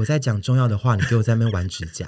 [0.00, 2.06] 我在讲重要的话，你给我在那边玩指甲。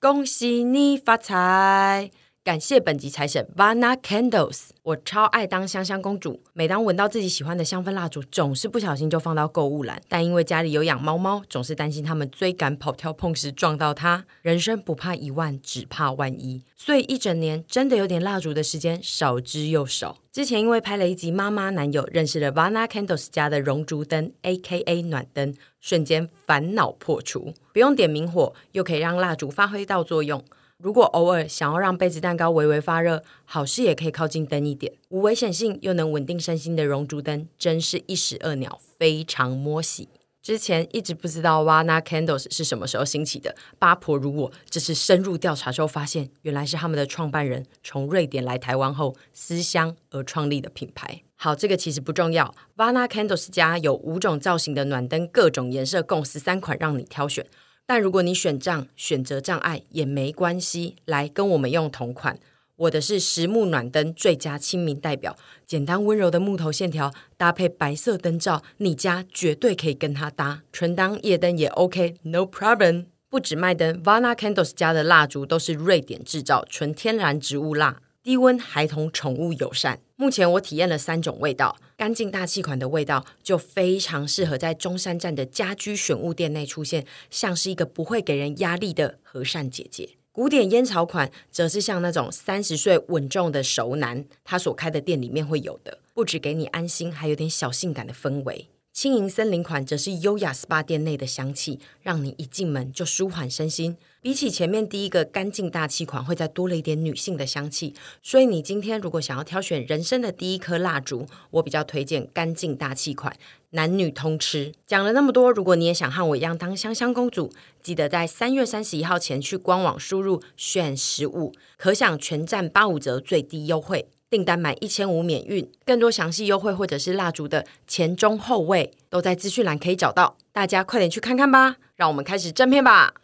[0.00, 2.10] 恭喜你发财！
[2.50, 6.42] 感谢本集财神 Vana Candles，我超爱当香香公主。
[6.52, 10.02] 每当闻到自己喜欢的香氛蜡烛，总是不小心就放到购物篮。
[10.08, 14.24] 但因为家里有养猫猫，总是担心它们追赶、跑跳、碰时撞到它。
[14.42, 16.60] 人生不怕一万，只怕万一。
[16.74, 20.18] 所以一整年真的有点蜡烛的时间少之又少。
[20.32, 25.02] 之前因为拍了一集妈妈男友，认识了 Vana Candles 家的熔烛灯 （A.K.A.
[25.02, 30.42] 暖灯），瞬间烦恼破除，不用点明火，又可以让蜡烛发挥到作用。
[30.82, 34.94] 如果偶尔想要让杯子蛋糕微微发热，好事也可以靠近灯一点。
[35.10, 40.08] 无危险性又能稳定身心的熔烛灯，真是一石二鸟，非常摸喜。
[40.42, 51.20] 之前一直不知道 Vana Candles 是什么时候兴起的，八婆如我，这次深入调查之后发现，原来是他们的创办人从瑞典来台湾后思乡而创立的品牌。
[51.36, 52.54] 好，这个其实不重要。
[52.78, 57.46] Vana Candles 家有五种造型的暖灯，各种颜色共十三款，让你挑选。
[57.90, 62.38] 但如果你选账选择障碍也没关系，来跟我们用同款。
[62.76, 70.62] 我的是实木暖灯最佳亲民代表，简单温柔的木头线条搭配白色灯罩，你家绝对可以跟它搭。
[70.70, 73.06] 纯当夜灯也 OK，No problem。
[73.28, 78.00] 不止卖灯，Vana Candles 家的蜡烛都是瑞典制造，纯天然植物蜡。
[78.22, 79.98] 低温孩童宠物友善。
[80.20, 90.10] 目前我体验了三种味道，干净大气款的味道就非常适合在中山站的家居选物店内出现，像是一个不会给人压力的和善姐姐。
[90.30, 98.68] 古典烟草款则是像那种三十岁稳重的熟男，他所开的店里面会有的，不只给你安心，还有点小性感的氛围。
[98.92, 103.96] 轻盈森林款则是优雅 SPA 店内的香气，让你一进门就舒缓身心。
[104.22, 107.94] 比起前面第一个干净大气款，会再多了一点女性的香气。
[108.22, 113.34] 所以你今天如果想要挑选人生的第一颗蜡烛，我比较推荐干净大气款，
[113.70, 114.72] 男女通吃。
[114.86, 117.50] 讲了那么多，如果你也想和我一样当香香公主，
[117.82, 124.06] 记得在三月三十一号前去官网输入选十五，可享全站八五折最低优惠。
[124.28, 131.78] 订单满一千五免运，更多详细优惠或者是蜡烛的前中后味都在资讯栏可以找到，大家快点去看看吧！
[131.96, 133.14] 让我们开始正片吧。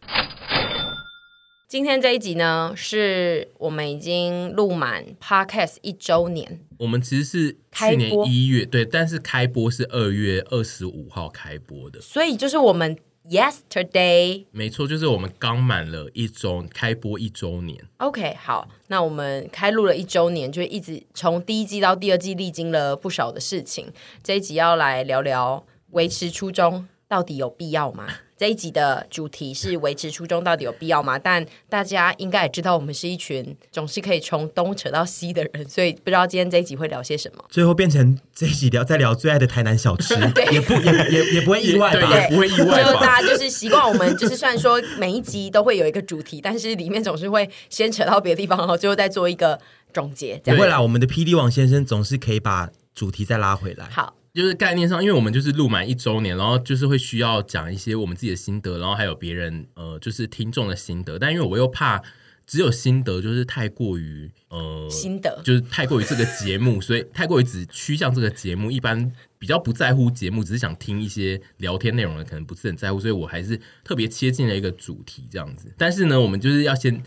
[1.69, 6.61] 今天这一集呢，是我们已经录满 Podcast 一周年。
[6.79, 12.97] 我们其实是去年一月，对，但是开播是二月二十五号开播的，所以就是我们
[13.29, 17.85] Yesterday，没错，就是我们刚满了一周开播一周年。
[17.97, 23.93] OK，好，那我们开录了一周年，就一直从第一季到第二季，历经了不少的事情。
[24.23, 28.07] 这一集要来聊聊维持初衷到底有必要吗？
[28.39, 31.19] 这一集的主题是维持初衷到底有必要吗？
[31.19, 37.43] 但大家应该也知道，我们是一群总是可以从东扯到西的人，所以不知道今天这一集会聊些什么。
[37.49, 40.15] 最后变成这一集聊在聊最爱的台南小吃，
[40.53, 42.11] 也不也也也不会意外吧？
[42.11, 42.85] 对，不会意外。
[42.85, 49.59] 就大家就是习惯我们，就是虽然说每一集都会有一个主题，但是里面总是会先扯到别的地方，然后最后再做一个
[49.95, 50.39] 总结。
[50.45, 53.89] 不会啦，我们的 PD 王先生总是可以把主题再拉回来。
[53.91, 54.16] 好。
[54.37, 61.19] 就是概念上，因为我们就是录满一周年，然后就是会需要讲一些我们自己的心得，然后还有别人呃，就是听众的心得。
[61.19, 62.03] 但因为我又怕
[62.47, 75.73] 只有心得就是太过于呃心得，就是太过于这个节目，所以太过于只趋向这个节目，一般比较不在乎节目，只是想听一些聊天内容的，可能不是很在乎，所以我还是特别切近了一个主题这样子。
[75.79, 77.03] 但是呢，我们就是要先。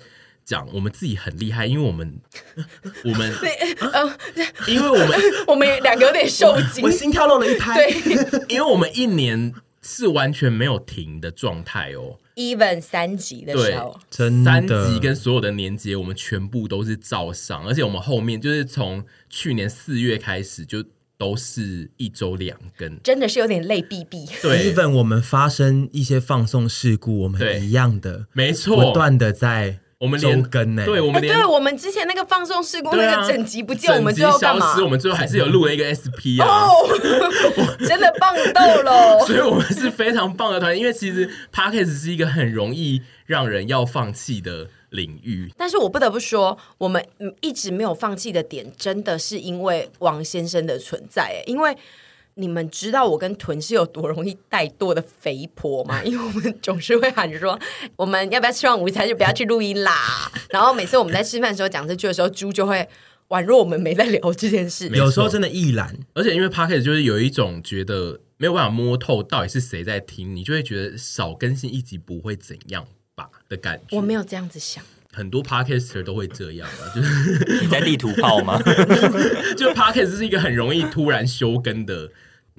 [0.50, 2.20] 讲我们自己很厉害，因为我们
[3.06, 3.32] 我们
[3.94, 4.18] 嗯，
[4.68, 7.76] 因为我们 我们两个有点受惊，我心跳漏了一拍。
[7.76, 7.92] 对，
[8.50, 20.84] 因为我们一年是完全没有停的状态哦，even 三级的时候，真的，三级跟所有的年节，我们全部都是照上，而且我们后面就是从去年四月开始就
[21.16, 24.28] 都是一周两更，真的是有点累毙毙。
[24.42, 29.78] 对，even 我们发生一些放送事故，我们一样的，没错，不断的在。
[30.00, 34.82] 我们连更呢，对，我们连、欸、对我们之前那个放送事故那个整集不见，我们最后干嘛？
[34.82, 36.72] 我们最后还是有录了一个 SP 啊，哦，
[37.86, 39.20] 真的棒到了！
[39.28, 45.52] 所以我们是非常棒的团队，因为其实 parkas 是一个很容易让人要放弃的领域。
[45.58, 47.06] 但是我不得不说，我们
[47.42, 51.76] 一直没有放弃的点，真的是因为王先生的存在，因为。
[52.40, 56.02] 你们知道我跟屯是有多容易怠惰的肥婆吗？
[56.06, 57.60] 因为我们总是会喊着说，
[57.96, 60.32] 我们要不要吃完午餐就不要去录音啦。
[60.50, 62.88] 然后每次我们在吃饭的时候讲这句的时候，猪就会
[63.28, 64.88] 宛若我们没在聊这件事。
[64.90, 73.98] 有时候真的易懒，而且因为 Podcast 就是有一种觉得没有办法摸透到底是谁在听，你就会觉得少更新一集不会怎样吧的感觉。
[73.98, 74.84] 我没有这样子想。
[75.12, 78.62] 很多 podcaster 都会这样啊，就是你在地图炮吗？
[79.58, 82.10] 就 podcast 是一个很容易突然休更的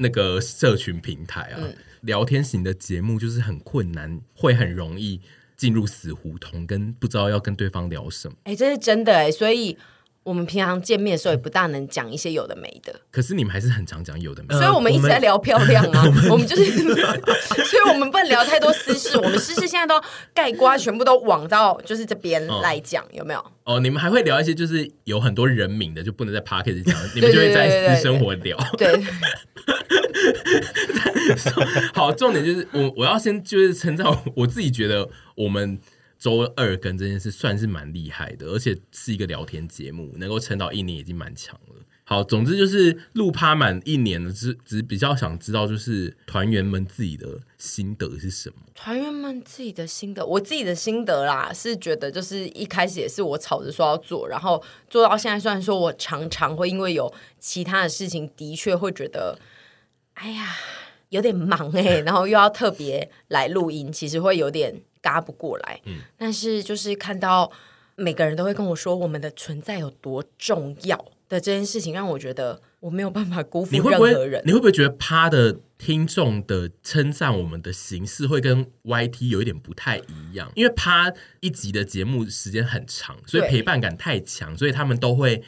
[0.01, 5.21] 那个社群平台啊，嗯、聊天型的节目就是很困难，会很容易
[5.57, 8.37] 进入死胡同，跟不知道要跟对方聊什么。
[8.45, 9.79] 哎、欸，这是真的哎、欸，所以。
[10.23, 16.05] 我们平常见面的时候也不大能讲一些有的没的，可是你们还是很常讲有的没的，所以我们一直在聊漂亮啊。
[16.05, 16.65] 我们， 我们就是，
[17.65, 19.17] 所以我们不能聊太多私事。
[19.17, 19.99] 我们私事现在都
[20.35, 23.43] 盖瓜全部都往到就是这边来讲，哦、有没有？
[23.65, 28.59] 哦，你们还会聊一些就是有很多人名的，就不能在 p a r k e t 讲，你们就会在私生活聊。
[28.77, 29.05] 对，对，
[31.95, 34.07] 好，重点就是我我要先就是称赞
[34.37, 35.81] 我自己觉得我们。
[36.21, 41.77] 周二更这件事算是蛮厉害的，而且是一个聊天节目，能够撑到一年已经蛮强了。
[42.05, 48.57] 好，总之就是录趴满一年了，只只比较想知道，就是团员们自己的心得是什么？
[48.75, 59.39] 团员们自己的心得，我自己的心得啦，是觉得就是一开始也是我吵着说要做，然后做到现在，虽然说我常常会因为有其他的事情，的确会觉得，
[60.15, 60.57] 哎呀，
[61.09, 64.83] 有点忙哎、然后又要特别来录音，其实会有点。
[65.03, 67.51] 嘎不过来，嗯，但是就是看到
[67.97, 70.97] 每个人都会跟我说我们的存在有多重要
[71.29, 74.09] 的这件事情，让我觉得我没有办法辜负任何人。
[74.11, 80.51] 你会不会，你会不会觉得趴的听众的称赞我们的形式会跟 YT 有一点不太一样？
[80.55, 85.43] 因为趴一集的节目时间很长，所以陪伴感太强，所以他们都会。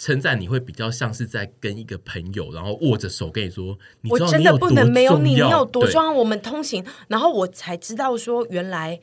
[0.00, 6.10] 称赞你会比较像是在跟一个朋友，然后握着手跟你说：“你我真的不能没有你，你有多重要？
[6.10, 8.98] 我们通勤，然后我才知道说，原来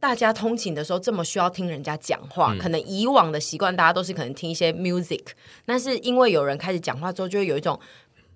[0.00, 2.54] 大家通勤的时候这么需要听人家讲话。
[2.54, 5.20] 嗯、可能以往的习惯，大家都是可能听一些 music，
[5.66, 7.78] 但是因为有人开始讲话之后，就会有一种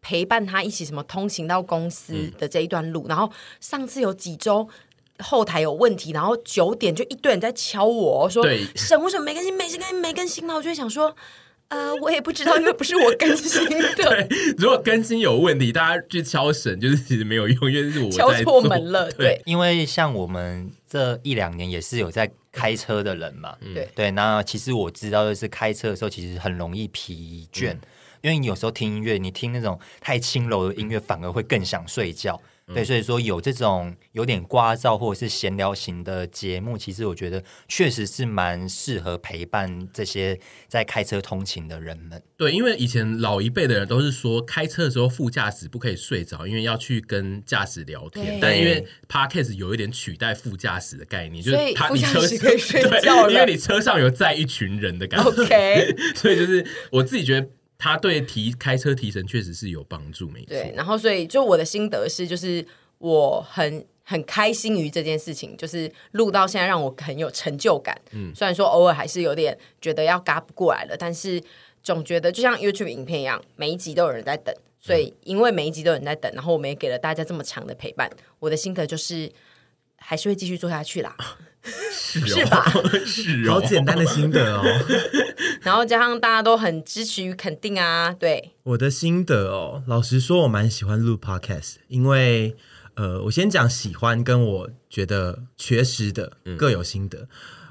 [0.02, 3.06] 陪伴他一起什么通勤到公司的这一段路。
[3.06, 4.68] 嗯、然后上次有几周
[5.20, 8.44] 后台有问题，然后九点就一堆人在敲我说
[8.76, 9.56] ：“沈对，为什么没更新？
[9.56, 9.96] 没更新？
[9.98, 11.16] 没更新吗？”我就会想说。
[11.72, 13.94] 呃，我也不知道，因为不是我更新的。
[13.96, 14.28] 对，
[14.58, 19.10] 如果更新有问题，大家去敲神，就是其实没有用，因为是我敲错门了。
[19.12, 24.10] 对，因为像我们这一两年也是有在开车的人嘛，对对。
[24.10, 27.80] 那其实我知道的是，开车的时候其实很容易疲倦，嗯、
[28.20, 32.38] 因为你有时候听音乐，你听那种太轻柔的音乐，反而会更想睡觉。
[32.66, 40.38] 对，所以说有这种有点聒噪或者是闲聊型的节目，其实我觉得确实是蛮适合陪伴这些
[40.68, 42.22] 在开车通勤的人们。
[42.36, 48.38] 对，因为以前老一辈的人都是说，开车的时候副驾驶不可以睡着，因为要去跟驾驶聊天。
[48.40, 55.30] 但因为 Podcast 有一点取代副驾驶的概念，就是他你车可以睡觉，因为你车上有载一群人的感觉。
[55.30, 57.48] OK， 所以就是我自己觉得。
[57.82, 60.50] 他对提开车提神确实是有帮助，没错。
[60.50, 62.64] 对，然后所以就我的心得是，就是
[62.98, 68.00] 我很很开心于这件事情，就是录到现在让我很有成就感。
[68.12, 71.42] 嗯，虽然说偶尔还是有点觉得要嘎不过来了，但是
[71.82, 74.54] 总觉得就像 YouTube 影片一样，每一集都有人在等。
[74.78, 78.08] 所以因为每一集都有人在等，然后我们也给了大家这么长的陪伴，
[78.38, 79.28] 我的心得就是
[80.12, 81.16] 还是会继续做下去啦。
[81.90, 82.70] 是，哦、是吧？
[83.06, 84.62] 是、哦，好简单的心得哦。
[85.62, 89.82] 然后加上大家都很支持与肯定啊，对我的心得哦。
[89.86, 92.54] 老实说，我蛮喜欢录 podcast，因为
[92.92, 97.20] 呃，我先讲喜欢跟我觉得缺失的各有心得。
[97.20, 97.28] 嗯、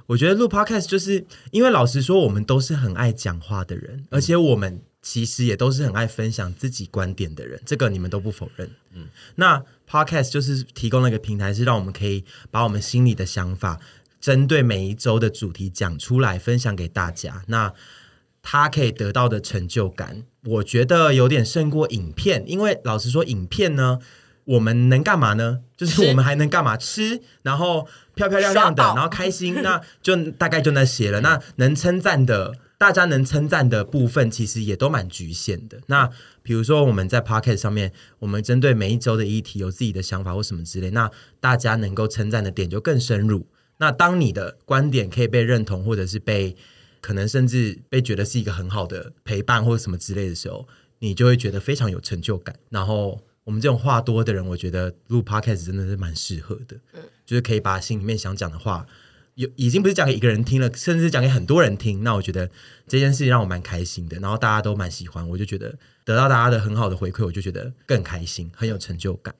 [0.07, 8.69] 我觉得录 podcast 就是因为老实说，我们都是很爱讲话的人，而且我们其实也都是很爱分享自己观点的人，这个你们都不否认。
[8.93, 13.79] 嗯，那 podcast 就是提供了一个平台，是让我们可以把我们心里的想法。
[14.19, 17.43] 针对每一周的主题讲出来，分享给大家。
[17.47, 17.73] 那
[18.43, 22.43] 他可以得到的成就感，我觉得有点胜过影片。
[22.47, 23.97] 因为老实说，影片呢，
[24.45, 25.61] 我们能干嘛呢？
[25.75, 26.77] 就是我们还能干嘛？
[26.77, 31.21] 吃，然后漂漂亮亮的，然后开心，那就大概就那些了。
[31.21, 35.79] 那能称赞的，大家能称赞的部分，其实也都蛮局限的。
[35.85, 36.09] 那
[36.41, 43.45] 比如说我们在 Pocket 上面，我们针对每一周的议题有自己的想法或什么之类，那大家能够称赞的点就更深入。
[43.77, 46.55] 那当你的观点可以被认同，或者是被
[47.01, 52.55] 可能甚至被觉得是一个很好的陪伴或者什么之类的时候，你就会觉得非常有成就感。
[52.71, 58.87] 然后我们这种话多的人，我觉得录 Podcast 真的是蛮适合的，嗯，就是可以把心里面想讲的话，
[59.41, 62.03] 有已经不是讲给一个人听了，甚至讲给很多人听。
[62.03, 62.49] 那我觉得
[62.87, 69.33] 这件事情让我蛮开心的，然后大家都蛮喜欢，我就觉得得到大家的很好的回馈，我就觉得更开心，很有成就感。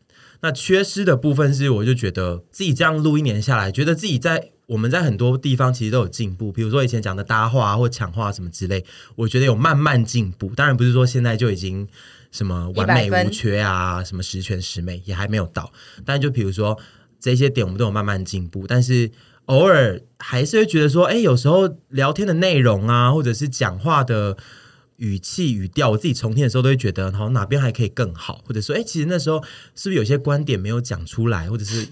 [0.43, 6.51] 那缺失的部分是，我就觉得自己这样录一年下来，觉得自己在我们在很多地方其实都有进步。
[6.51, 8.83] 比如说以前讲的搭话或抢话什么之类，
[9.15, 10.55] 我觉得有慢慢进步。
[10.55, 11.87] 当然不是说现在就已经
[12.31, 15.71] 什么完美无缺啊，什么十全十美也还没有到。
[16.03, 16.75] 但就比如说
[17.19, 18.65] 这些点，我们都有慢慢进步。
[18.65, 19.11] 但是
[19.51, 24.37] 偶尔还是会觉得说，哎，有时候聊天的内容啊，或者是讲话的
[24.95, 29.43] 语气语调，我自己重听的时候都会觉得，好哪边还可以更好，或者说，哎，其实那时候
[29.75, 31.85] 是不是有些观点没有讲出来，或者是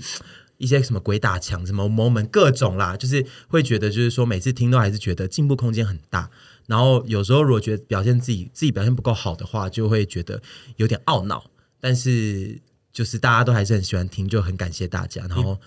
[0.58, 6.30] 一些什么鬼打墙、什么 moment 各种啦，就是会觉得，就是说每次听都还是觉得进步空间很大。
[6.66, 10.42] 然后有时候如果觉得表现自己自己表现不够好的话，就会觉得
[10.78, 11.44] 有点懊恼。
[11.82, 12.58] 但是
[12.94, 15.26] 就是大家都还是很喜欢听，就很感谢大家。
[15.28, 15.60] 然后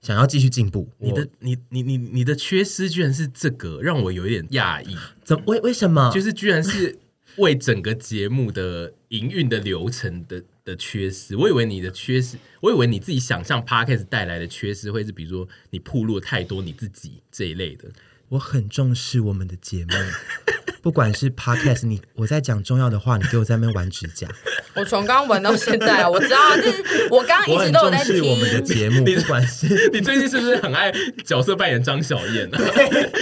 [0.00, 0.88] 想要继续进步。
[0.98, 4.96] 你的你你你你的缺失居然是这个，让我有一点讶异。
[5.24, 6.10] 怎为为什么？
[6.12, 6.98] 就是居然是
[7.36, 11.36] 为整个节目的营运的流程的的缺失。
[11.36, 17.90] 我以为你的缺失，我以为你自己想象 Podcast 带来的缺失会是比如说你暴露太多你自己这一类的。
[18.30, 19.92] 我很重视我们的节目，
[20.80, 24.28] 不管是 podcast，你我在讲重要的话，你给我在那边玩指甲。
[24.74, 29.04] 我从刚玩到现在啊，我知道，就是我刚刚一直都有在听我们的节目。
[29.04, 30.92] 不管是你最近是不是很爱
[31.24, 32.58] 角色扮演张小燕啊？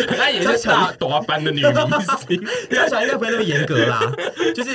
[0.08, 1.72] 很爱演一些大朵班的女明
[2.28, 2.44] 星。
[2.70, 4.00] 张小燕应该不会那么严格啦。
[4.54, 4.70] 就是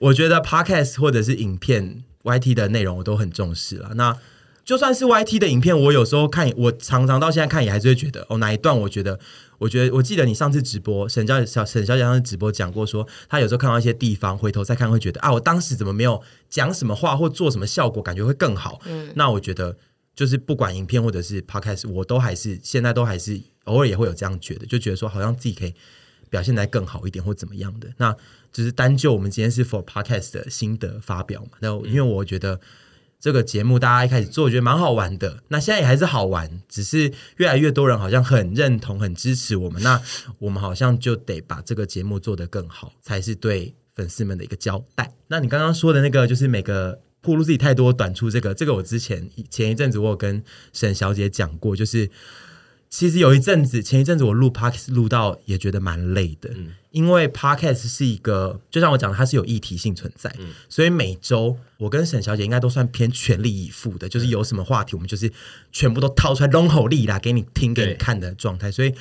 [0.00, 3.92] 我觉得 podcast 或者是影片 YT 的内容，我都很重视了。
[3.94, 4.16] 那
[4.64, 9.18] 就算是 YT 的影片，我有时候看，我常常到现在看也还是会觉得，哦，哪一段我觉得。
[9.60, 18.80] 我觉得，我记得你上次直播，沈小小沈小姐上次直播讲过说，说她有时候看到一些地方，回头再看会觉得啊，我当时怎么没有讲什么话或做什么效果，感觉会更好。
[18.86, 19.76] 嗯，那我觉得
[20.16, 25.74] 就是不管影片或者是 podcast，我都还是现在都还是偶尔也会有这样觉得，就觉得说好像自己可以
[26.30, 27.88] 表现得更好一点或怎么样的。
[27.98, 28.16] 那
[28.50, 31.50] 就是单就我们今天是 for podcast 的心得发表嘛。
[31.60, 32.58] 那因为我觉得。
[33.20, 35.42] 这个节目大家一开始做，我觉得蛮好玩的。
[35.48, 39.82] 那现在也还是好玩，只是越来越多人好像很认同、很支持我们。
[39.82, 40.00] 那
[40.38, 45.12] 我们好像就得把这个节目做得更好，才是对粉丝们的一个交代。
[45.28, 52.10] 那你刚刚说的那个，就是每个铺路自己太多短处，这个这个我之前前一阵子我有跟沈小姐讲过，就是。
[52.90, 65.32] 其实有一阵子，前一阵子我录 podcast 录到也觉得蛮累的，嗯、因为 podcast 是一个，就像我讲的，它是有议题性存在，嗯、所以每周我跟沈小姐应该都算偏全力以赴的，就是有什么话题，我们就是
[65.70, 68.72] 全部都掏出来拢好力啦，给你听给你看的状态。
[68.72, 68.92] 所以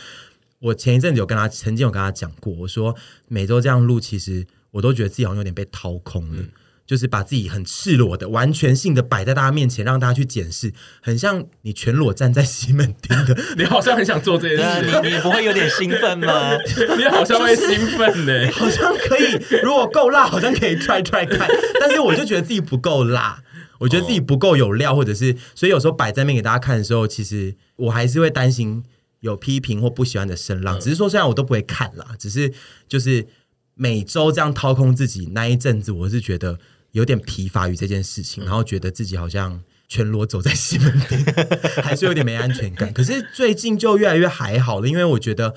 [0.59, 2.95] 我前一阵子有跟她，曾经有跟她讲过，我说
[3.27, 6.43] 每周这样录，其实我都觉得自己好像有点被掏空了。
[6.43, 6.49] 嗯
[6.89, 13.37] 就是把自己很赤裸的、完全性的摆在大家面前，让大家去检视，很像你全裸站在西门町的。
[13.55, 16.57] 你好像很想做这件事，你不会有点兴奋吗？
[16.97, 19.39] 你好像会兴奋呢、欸， 好像可以。
[19.61, 21.47] 如果够辣，好像可以 try try 看。
[21.79, 23.43] 但是我就觉得自己不够辣，
[23.77, 28.83] 我觉得自己不够有料，或者是所以有时候摆在面给大家看的时候，其实我还是会担心
[29.19, 30.79] 有批评或不喜欢的声浪。
[30.79, 32.51] 只是说，虽然我都不会看啦，只是
[32.87, 33.27] 就是
[33.75, 36.57] 每周这样掏空自己那一阵子，我是觉得。
[36.91, 41.23] 有点疲乏于这件事情，然后觉得自己好像全裸走在西门町，
[41.83, 42.91] 还是有点没安全感。
[42.91, 45.53] 可是最近就越来越还好了，因为我觉得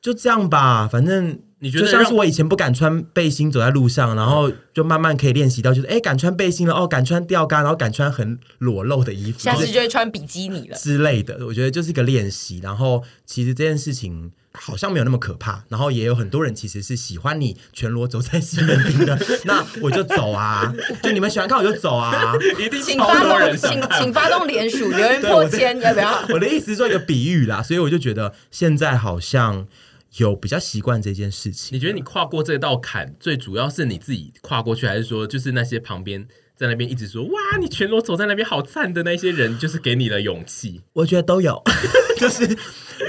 [0.00, 11.46] 就这样吧，反正你觉得就像是我以前不敢穿背心走在路上，然后就慢慢可以练习到，就是哎，敢穿背心了，哦，敢穿吊杆，然后敢穿很裸露的衣服，下次就会穿比基尼了之类的。
[11.46, 14.32] 我觉得就是一个练习，然后其实这件事情。
[14.58, 20.72] 好像没有那么可怕，然后也有很多人其实是喜欢你全裸走在西门町的， 那我就走啊，
[21.02, 26.26] 就你们喜欢看我就走啊， 一定请发动，请请发动连署留言破千，要不要？
[26.34, 29.66] 我的意思是做一个比喻啦，所以我就觉得现在好像
[30.16, 31.76] 有比较习惯这件事情。
[31.76, 36.26] 你觉得你跨过这道坎，最主要是你自己跨过去，还是说就是那些旁边？
[36.56, 40.80] 在那边一直说哇，你全裸走在那边好赞的那些人，就是给你的勇气。
[40.94, 41.62] 我觉得都有，
[42.18, 42.56] 就是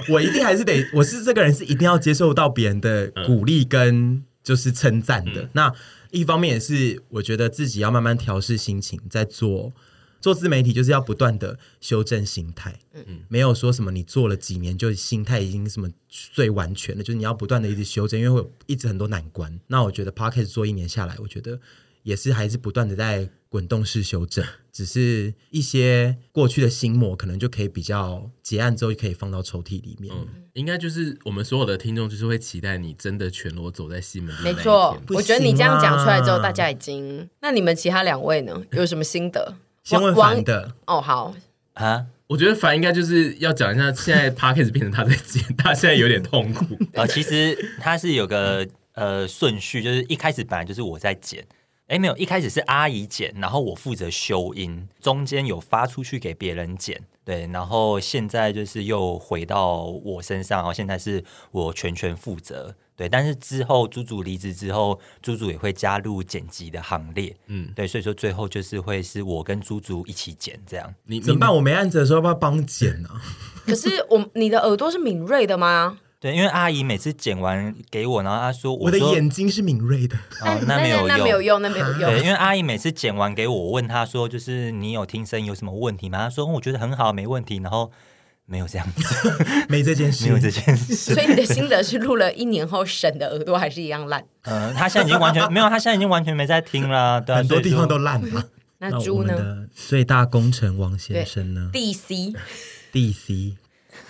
[0.09, 5.43] 我一定还是得，我是这个人是一定要接受到别人的鼓励跟就是称赞的。
[5.43, 5.73] 嗯、那
[6.11, 9.71] 一方面也是我觉得自己要慢慢调试心情，在做
[10.19, 12.79] 做自媒体，就是要不断的修正心态。
[12.93, 19.59] 嗯嗯，没有说什么你做了几年就心态已经什么最完全了，就是你要不断的一直修正，因为会有一直很多难关。
[19.67, 21.59] 那我觉得 Podcast 做一年下来，我觉得
[22.07, 23.29] 也是还是不断的在。
[23.49, 30.13] 滚动式修正，只是一些过去的心魔，可能就可以比较结案之后，就可以放到抽屉里面。
[30.13, 34.35] 嗯，应该就是我们所有的听众，就是会期待你真的全裸走在西门。
[34.43, 37.27] 没错，我觉得你这样讲出来之后，大家已经……
[37.39, 38.61] 那你们其他两位呢？
[38.73, 39.55] 有什么心得？
[39.81, 41.33] 先问凡的哦，好
[41.75, 46.77] 啊，我觉得凡应该就是要讲一下，现在 Podcast 变成他在剪，他现在有点痛苦。
[46.91, 51.47] 呃，其实他是有个呃顺序，就是一开始本来就是我在剪。
[51.87, 62.75] 哎，没有，一开始是阿姨剪，然后我负责修音，中间有发出去给别人剪，对，然后现在就是又回到我身上，然后现在是我全权负责。
[62.97, 67.33] 对，但是之后猪猪离职之后，猪猪也会加入剪辑的行列。
[67.45, 70.93] 嗯，对，所以说最后就是会是我跟猪猪一起剪这样。
[71.05, 71.55] 你怎么办？
[71.55, 73.09] 我没案子的时候要不要帮剪呢？
[73.67, 75.99] 可是我你的耳朵是敏锐的吗？
[76.19, 80.15] 对，因为阿姨每次剪完给我，然后她说我，我的眼睛是敏锐的。
[80.41, 82.11] 哦，那没有用，那没有用，那没有用。
[82.11, 86.19] 对，因为阿姨每次剪完给我，我问她说，就是你有听声音有什么问题吗？
[86.19, 87.57] 她说我觉得很好，没问题。
[87.57, 87.91] 然后。
[88.49, 89.03] 没有这样子，
[89.67, 90.95] 没这件事，没有这件事。
[90.95, 94.23] 所以你的心得是录了一年后，沈的耳朵还是一样烂？
[94.43, 98.45] 嗯，他现在已经完全没有，他现在已经完全没在听了，对啊，很多地方都烂了。
[98.77, 99.67] 那猪呢？
[99.75, 103.55] 最大功臣王先生呢？DC，DC，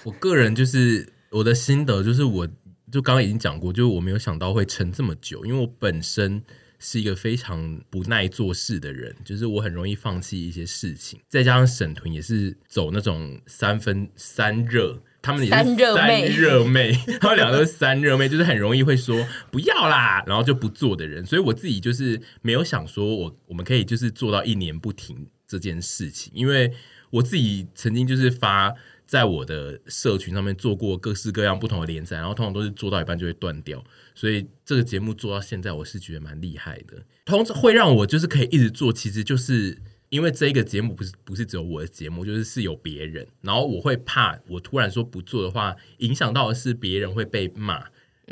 [0.04, 2.48] 我个人就是我的心得，就是我
[2.92, 6.44] 就刚刚已经讲过，就是我没有想到会撑这么久，因为我本身。
[6.80, 11.20] 是一个非常不耐做事的人，就是我很容易放弃一些事情。
[11.28, 21.26] 再加上沈屯也是走那种三分三热，他们也是三热妹，他们两个都是三热妹，就是很容易会说不要啦，然后就不做的人。
[21.26, 26.72] 所以我自己就是没有想说我我们可以就是做到一年不停这件事情，因为
[27.10, 28.76] 我自己曾经就是发。
[29.08, 33.82] 在我的社群上面做过各式各样不同的连载，然后通常都是做到一半就会断掉，
[34.14, 37.02] 所以这个节目做到现在，我是觉得蛮厉害的。
[37.24, 47.86] 通常会让我就是可以一直做，其实就是因为这一个节目不是不是只有我的节目，就是是有别人，然后我会怕我突然说不做的话，影响到的是别人会被骂，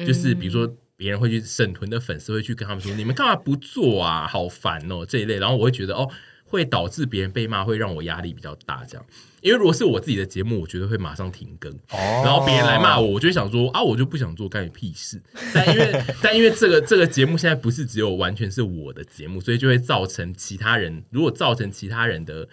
[0.05, 6.11] 就是比如说别人会去沈屯的粉丝会去跟他们说，你们干嘛不做啊，好烦哦这一类，然后我会觉得哦。
[6.47, 8.85] 会导致别人被骂，会让我压力比较大。
[8.85, 9.05] 这样，
[9.45, 11.71] 因为如果是我自己的节目，我觉得会马上停更。
[11.91, 15.21] 哦，然后别人来骂我，我就会想说啊，我就不想做，干你屁事。
[15.53, 22.49] 但因为但因为这个这个节目现在不是只有完全是我的节目，所以就会造成其他人，如果造成其他人的。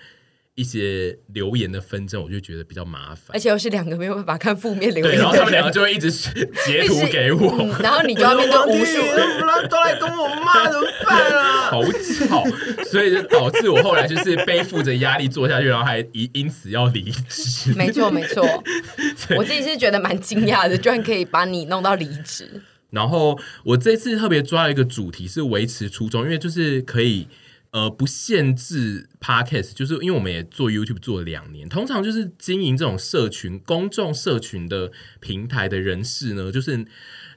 [0.55, 11.63] 一些留言的纷争，我就觉得比较麻烦，而且又是两个没有办法看负面留言，然后他们两个就会一直截 图给我，嗯、然后你就要面对无数人都来跟我骂，怎么办啊？
[11.73, 11.83] 好
[12.29, 12.45] 吵，
[12.85, 17.73] 所以就导致我后来就是背负着压力做下去，然后还因因此要离职。
[17.75, 18.47] 没错，没错，
[19.39, 22.61] 我自己是觉得蛮惊讶的，居然可以把你弄到离职。
[22.91, 27.27] 然后我这次特别抓了一个主题是维持初衷，因为就是可以。
[27.73, 36.85] 呃，不限制 Podcast，就是因为我们也做 YouTube 做了两年，通常就是经营这种社群、公众社群的平台的人士呢，就是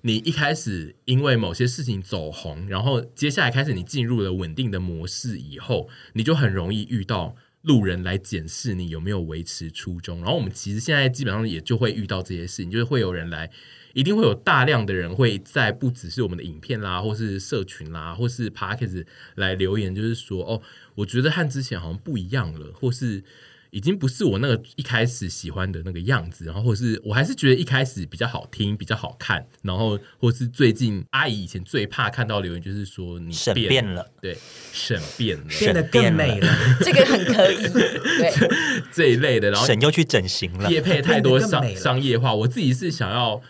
[0.02, 10.18] 你一开始因为某些事情走红，然后接下来开始你进入了稳定的模式以后，你就很容易遇到路人来检视你有没有维持初衷。
[10.18, 13.50] 然后我们其实现在基本上也就会遇到这些事情，就是会有人来。
[13.96, 19.06] 一定会有大量的人会在不只是我们的影片啦，或是社群啦，或是 Podcast
[19.36, 20.62] 来留言，就是说哦，
[20.96, 23.24] 我觉得和之前好像不一样了，或是
[23.72, 34.38] 已经不是我那个一开始喜欢的那个样子，然后或是我还是觉得一开始比较好听，比较好看，然后或是最近阿姨以前最怕看到留言就是说你沈变了，对，
[34.74, 38.50] 沈变了，变得更美 了，这个很可以，对。
[38.92, 43.42] 这一类的，然后沈又去整形了，业配太多商商业化，我自己是想要。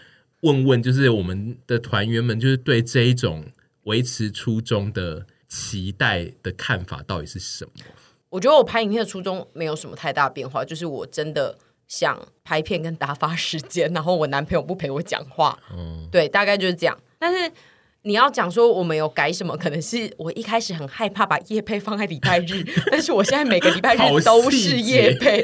[0.46, 3.46] 问问，就是我们的团员们，就是对这一种
[3.84, 7.72] 维持初衷的期待的看法到底是什么？
[8.30, 16.98] 我觉得我拍影片的初衷没有什么太大变化，就是我真的想拍片跟打发时间，然后我男朋友不陪我讲话，嗯，对，大概就是这样。
[17.20, 17.52] 但是。
[18.06, 19.58] 你要讲说我们有改什么？
[19.58, 25.44] 可能是我一开始很害怕把叶配放在礼拜日， 但是我现在每个礼拜日都是叶配。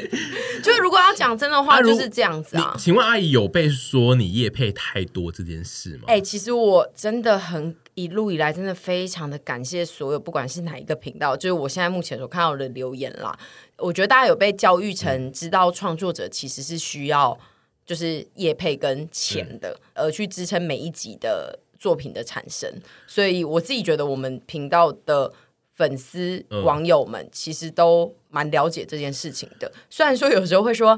[0.62, 2.72] 就是如果要讲真的话，就是这样子啊。
[2.78, 6.04] 请问阿姨有被说你叶配太多这件事吗？
[6.06, 13.36] 哎、欸，其实我真的很一路以来真的非常的感谢所有，不管是哪一个频道，就是我现在目前所看到的留言啦。
[13.78, 17.36] 我觉得大家有被教育成知道创作者其实是需要
[17.84, 21.58] 就是叶配跟钱的，而去支撑每一集的。
[21.82, 22.70] 作品的产生，
[23.06, 25.32] 所以我自己觉得我们频道的
[25.74, 29.72] 粉丝网友们其实都蛮了解这件事情的。
[29.90, 30.96] 虽然说有时候会说。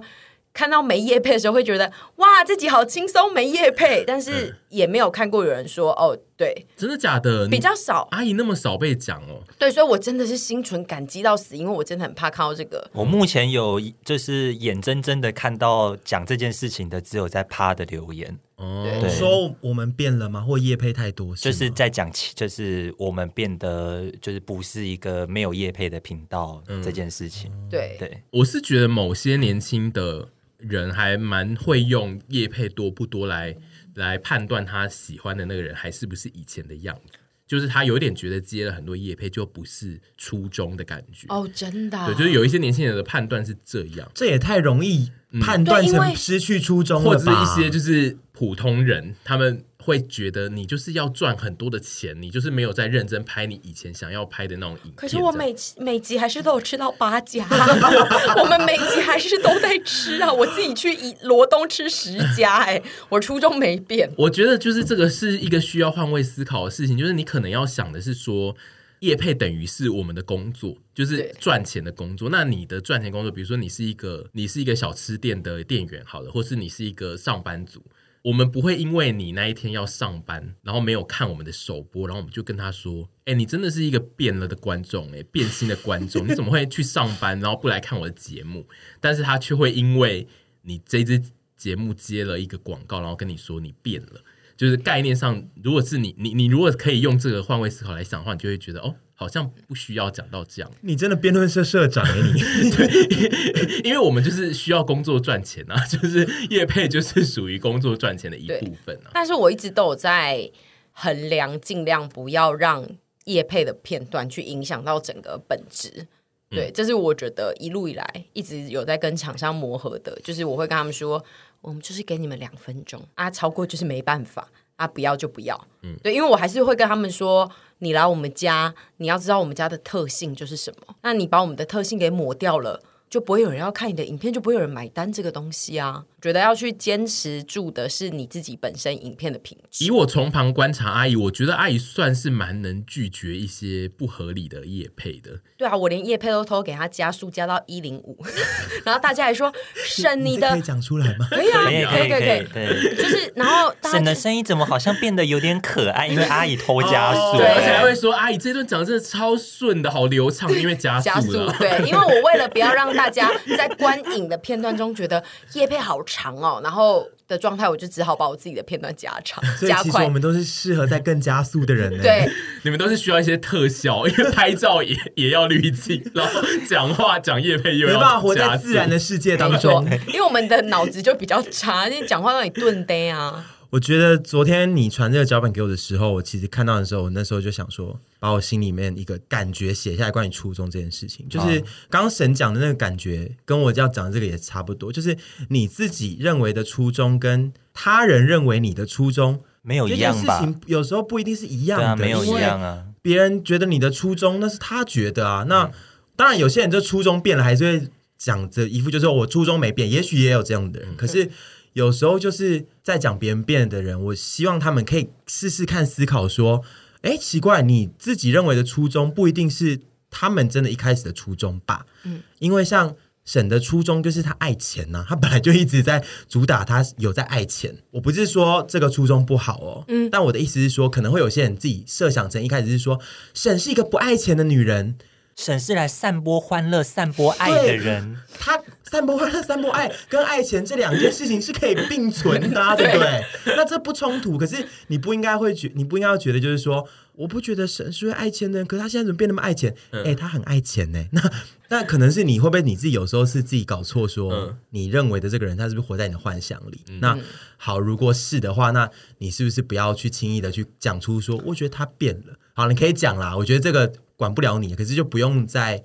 [0.54, 7.48] 看到没业配的时候会觉得哇，自己好轻松没业配，但是也没有看过有人说哦，对，真的假的？
[7.48, 9.42] 比较少，阿姨那么少被讲哦。
[9.58, 12.88] 对，所以我真的是心存感激到死，因为我真的很怕看到这个。
[12.92, 20.40] 我目前有就是眼睁睁的看到讲这件事情的，只有在趴的留言哦，对说我们变了吗？
[20.40, 27.52] 或叶配太多，就是在讲，就是我们变得就是不是一个没有叶配的频道这件事情。
[27.52, 30.28] 嗯、对对，我是觉得某些年轻的。
[30.58, 33.54] 人还蛮会用叶配多不多来
[33.96, 37.18] 来判断他喜欢的那个人还是不是以前的样子。
[37.46, 41.26] 就是他有点觉得接了很多业配就不是初衷的感觉。
[41.28, 49.64] 哦，真的、啊，对，就是有一些年轻人的判断是这样，这也太容易判断成失去初衷，或者是一些就是普通人他们。
[49.84, 54.94] 会觉得你就是要赚很多的钱，你就是没有在认真拍你以前想要拍的那种影片。
[54.96, 57.46] 可是我每每集还是都有吃到八家，
[58.40, 60.32] 我们每集还是都在吃啊！
[60.32, 64.10] 我自己去以罗东吃十家，哎， 我初衷没变。
[64.16, 68.56] 我觉得就是这个是一个需要换位思考的事情，就是你可能要想的是说，
[69.04, 72.28] 业配等于是我们的工作，就是赚钱的工作。
[72.30, 77.84] 那你的赚钱工作，比如说你是一个你是一个小吃店的店员，好了，或是你是一个上班族。
[78.22, 88.66] 我们不会因为你那一天要上班，然后没有看我们的首播，然后我们就跟他说：“哎，你真的是一个变了的观众，哎，变心的观众，你怎么会去上班，然后不来看我的节目？”
[88.98, 90.26] 但是他却会因为
[90.62, 91.22] 你这支
[91.54, 94.24] 节目接了一个广告，然后跟你说你变了。
[94.56, 98.94] 就是概念上，如果是你，你，你如果可以用这个换位思考来想的话，你就会觉得哦。
[99.16, 109.12] 好像不需要讲到这样，你真的辩论社社长哎，你对，因为我们就是需要工作赚钱啊，就是业配就是属于工作赚钱的一部分啊。
[109.14, 110.50] 但是我一直都有在
[110.90, 112.84] 衡量，尽量不要让
[113.26, 116.08] 业配的片段去影响到整个本质。
[116.50, 121.24] 对，嗯、这是我觉得一路以来一直有在跟厂商磨合的，就是我会跟他们说，
[121.64, 125.66] 我们就是给你们两分钟啊，超过就是没办法啊，不要就不要。
[125.82, 127.50] 嗯，对，因为我还是会跟他们说。
[127.78, 130.94] 你来我们家，你要知道我们家的特性就是什么。
[131.02, 132.80] 那你把我们的特性给抹掉了，
[133.14, 136.02] 就不会有人要看你的影片，就不会有人买单这个东西啊。
[136.20, 139.84] 觉得要去坚持住的是你自己本身影片的品质。
[139.84, 145.30] 以我从旁观察阿姨，我觉得阿姨算是蛮能拒绝一些不合理的业配的。
[145.56, 148.18] 对啊，我连业配都偷偷给她加速加到一零五，
[148.84, 149.52] 然后大家还说
[149.86, 151.28] 省你的，可以讲出来吗？
[151.30, 156.08] 可以啊，可以可以可以，对，就是然后省的声音怎么好像变得有点可爱？
[156.08, 161.32] 因为阿姨偷加速，哦、对，而且还会说阿姨这段讲的真的超顺的，好流畅，因为加速，加速。
[161.58, 165.22] 对，因为我为了不要让大家在观影的片段中觉得
[165.54, 169.56] 叶配好长哦，然后的状态，我就只好把我自己的片段加长、加快。
[169.56, 172.02] 所以其实我们都是适合在更加速的人呢。
[172.02, 172.28] 对，
[172.62, 183.44] 你们都是需要一些特效，因为拍照也也要滤镜，然后讲话讲叶配又要没办法活在自然的世界当中，因为我们的脑子就比较差，你讲话让你顿呆啊。
[183.74, 191.58] 我觉得昨天你传这个脚本给我的时候，我其实看到的时候，我那时候就想说，把我心里面一个感觉写下来，关于初衷这件事情，就是
[191.90, 200.38] 刚刚沈讲的那个感觉，跟我要讲的这个也差不多，就是你自己认为的初衷，跟他人认为你的初衷没有一样吧？
[200.38, 202.84] 事情有时候不一定是一样的，啊、没有一样啊。
[203.02, 205.44] 别人觉得你的初衷，那是他觉得啊。
[205.48, 205.68] 那
[206.14, 211.28] 当然，有些人这初衷变了，还是会讲着一副就是我初衷没变，也许也有这样的人，嗯、可是。
[211.74, 216.64] 有时候就是在讲别人变的人，我希望他们可以试试看思考说，
[217.02, 221.84] 哎，奇怪，你自己认为的初衷不一定是他们真的一开始的初衷吧？
[222.04, 227.76] 嗯，因为像沈的初衷就是他爱钱呐、啊，他本来就一直在主打他有在爱钱。
[227.90, 233.00] 我不是说这个初衷不好哦，嗯，但我的意思是说，可能会有些人自己设想成一开始是说，
[233.34, 234.96] 沈是一个不爱钱的女人。
[235.36, 238.16] 沈是来散播欢乐、散播爱的人。
[238.38, 243.24] 他散播欢乐、散播爱，跟爱钱这两件事情是可以并存的， 对不对？
[243.56, 244.38] 那这不冲突。
[244.38, 249.74] 可是你不应该会觉，你不应该要觉得，就是说，我不觉得沈是会爱钱的人，可是他现在怎么变那么爱钱？
[249.90, 251.04] 哎、嗯欸，他很爱钱呢。
[251.10, 251.32] 那
[251.68, 256.80] 那可能是你会不会你自己有时候是自己搞错，说你认为的这个人，他是不是活在你的幻想里？
[256.88, 257.18] 嗯、那
[257.56, 262.38] 好，如果是的话，那你是不是不要去轻易的去讲出说，我觉得他变了。
[262.54, 263.36] 好，你可以讲啦。
[263.36, 263.92] 我觉得这个。
[264.16, 265.82] 管不了你，可是就不用再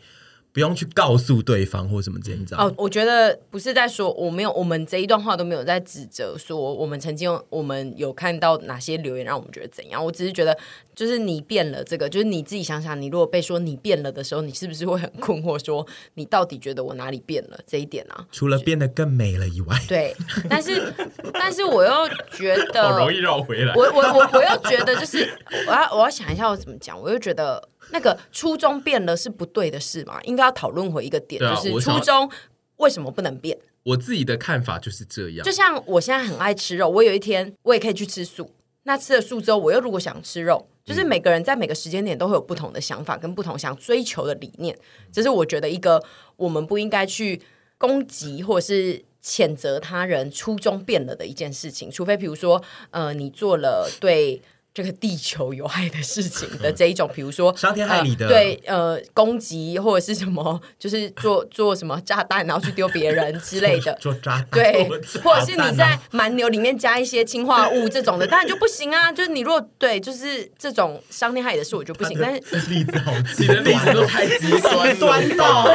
[0.52, 2.56] 不用去告诉对方或什么这样子。
[2.56, 10.04] 哦，我觉得不是在说我没有，我们这一段话都没有在指责说我们曾经我们有看到哪些留言让我们觉得怎样。
[10.04, 10.58] 我只是觉得，
[10.96, 15.86] 就是你变了，这个就是你自己想想，你如果被说你变了的时候，你是不是会很困惑，说
[16.16, 18.26] 你到底觉得我哪里变了这一点啊？
[18.32, 20.16] 除了变得更美了以外，对，
[20.50, 20.92] 但是
[21.34, 21.92] 但是我又
[22.32, 23.74] 觉得好容易绕回来。
[23.76, 25.30] 我我我我又觉得就是
[25.68, 27.70] 我要我要想一下我怎么讲，我又觉得。
[27.92, 30.22] 那个初衷变了是不对的事嘛？
[30.24, 32.30] 应该要讨论回一个点，啊、就是初衷
[32.78, 33.58] 为什么不能变？
[33.84, 35.44] 我自己的看法就是这样。
[35.44, 38.52] 就像我现在很爱吃肉，我有一天我也可以去吃素。
[38.84, 44.78] 那吃了素之后，我又如果想吃肉，就是每个人在每个时间点都会有不同的想法跟不同想追求的理念。
[45.12, 46.04] 这是我觉得一个
[46.36, 47.42] 我们不应该去
[47.78, 54.42] 攻击或者是谴责他人初衷变了的一件事情，除非比如说，呃，你做了对。
[54.74, 64.88] 这个地球有害的事情的这一种，比如说伤天害理的，对呃攻击或者是什么， 就是做做什么炸弹然后去丢别人之类的， 做炸弹，对，
[65.24, 69.12] 或者是你在蛮牛里面加一些氰化物这种的，当然就不行啊。
[69.12, 72.18] 就是你如果对，就是这种伤天害理的事，我就不行。
[72.22, 74.98] 但是例子好，你的例子都太极端
[75.36, 75.66] 到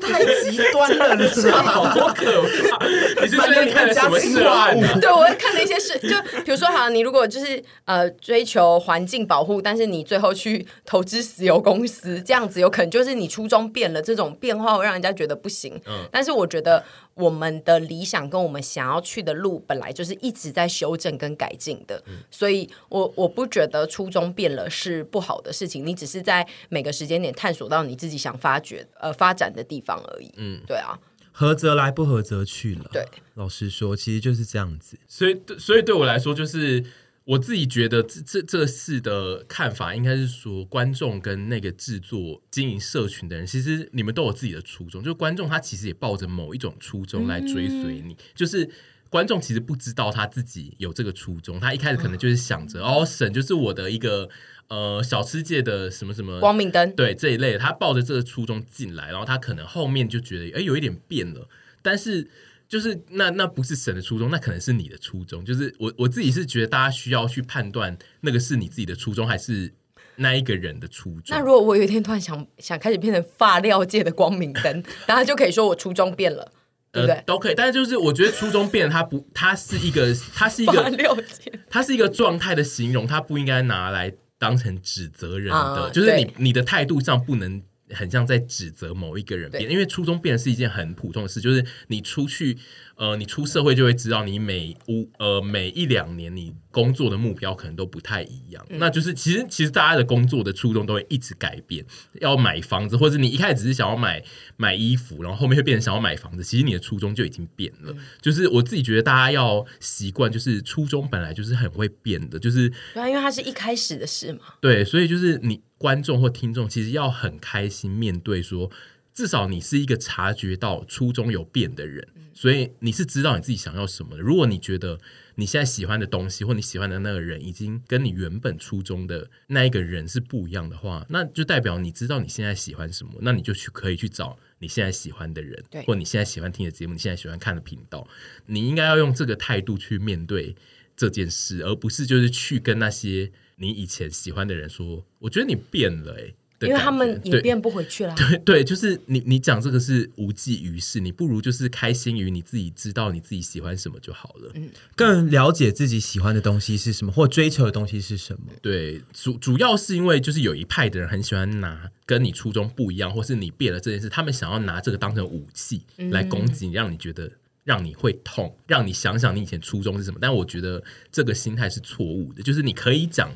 [0.00, 1.72] 太极端了，你知道吗？
[1.72, 2.42] 好可
[2.78, 2.86] 怕！
[3.22, 4.70] 你是最近看 了什么事啊？
[5.00, 8.01] 对，我会看了一些事，就比如说，好，你如果就是呃。
[8.10, 15.80] 追求环境保护，但是你最后去投资石油公司，这样子有可能就是你初衷变了，这种变化会让人家觉得不行。
[15.86, 16.84] 嗯，但是我觉得
[17.14, 30.32] 我们的理想跟我们想要去的路本来就是一直在修正跟改进的，嗯，所以我我不觉得初衷变了是不好的事情，你只是在每个时间点探索到你自己想发掘呃发展的地方而已。
[30.36, 30.98] 嗯，对啊，
[31.30, 32.90] 合则来，不合则去了。
[32.92, 34.98] 对，老实说，其实就是这样子。
[35.06, 36.84] 所以，所以对我来说，就是。
[37.24, 45.00] 我自己觉得这这这事的看法，应该是说，观众跟那个制作经营社群的人，其实你们都有自己的初衷。
[45.02, 48.68] 就观众他其实也抱着某一种初衷来追随你，嗯、就是
[49.08, 54.28] 观众其实不知道他自己有这个初衷，他一开始可能就是想着、嗯、哦，神就是我的一个
[54.66, 61.48] 呃小吃界的什么什么光明灯，对这一类的，他抱着这个初衷进来，然后他可能后面就觉得哎有一点变了，
[61.82, 62.28] 但是。
[62.72, 65.44] 就是那那不是神的初衷，那可能是你的初衷。
[65.44, 69.70] 就是我我自己是觉得大家需要去判断那个是你自己的初衷，还是
[70.16, 71.36] 那一个人的初衷。
[71.36, 76.50] 那如果我有一天突然想想开始变成发料界的光明灯， 然后就可以说我初衷变了，
[76.90, 77.16] 对不对？
[77.16, 77.54] 呃，都可以。
[77.54, 85.54] 但是就是我觉得初衷变了，它不，它是一个，它是一个发料界，它是一个状态的形容，它不应该拿来当成指责人的。
[85.58, 87.62] 啊，就是你你的态度上不能。
[87.92, 92.56] 很像在指责某一个人变，因为初中变是一件很普通的事，就是你出去，
[92.96, 101.84] 呃，你出社会就会知道，你每五呃每一两年你工作的目标可能都不太一样，嗯、那就是其实其实大家的工作的初衷都会一直改变，
[102.20, 104.22] 要买房子，或者你一开始只是想要买
[104.56, 107.92] 买衣服，然后后面会变成想要买房子，其实你的初衷就已经变了。
[107.92, 114.40] 嗯、就是我自己觉得大家要习惯，就是初衷本来就是很会变的，就是对啊，因为它是一开始的事嘛。
[114.60, 115.60] 对，所以就是你。
[115.82, 118.70] 观众或听众其实要很开心面对说，
[119.12, 124.22] 至少你是一个察觉到初衷有变的人，所以你是知道你自己想要什么的。
[124.22, 125.00] 如果你觉得
[125.34, 138.06] 你现在喜欢的东西或你喜欢的那个人已经跟你原本初衷的那一个人是不一样的话，那就代表你知道你现在喜欢什么，那你就去可以去找你现在喜欢的人，或你现在喜欢听的节目，你现在喜欢看的频道，
[138.46, 140.54] 你应该要用这个态度去面对
[140.96, 143.32] 这件事，而不是就是去跟那些。
[143.62, 154.50] 你以前喜欢的人说：“我觉得你变了，欸，哎，因为他们也变不回去了。”对对，就是你你讲这个是无济于事，你不如就是开心于你自己知道你自己喜欢什么就好了。
[154.54, 158.52] 嗯，更了解自己喜欢的东西是什么，或追求的东西是什么。
[158.60, 167.30] 对，主主要是因为就是有一派的人很喜欢拿跟你初衷不一样，或是你变了这件事，他们想要拿这个当成武器来攻击你，让你觉得。
[167.64, 170.18] 让你会痛，让你想想你以前初衷是什么。
[170.20, 173.34] 但我觉得这个心态是错误的，就是你可以讲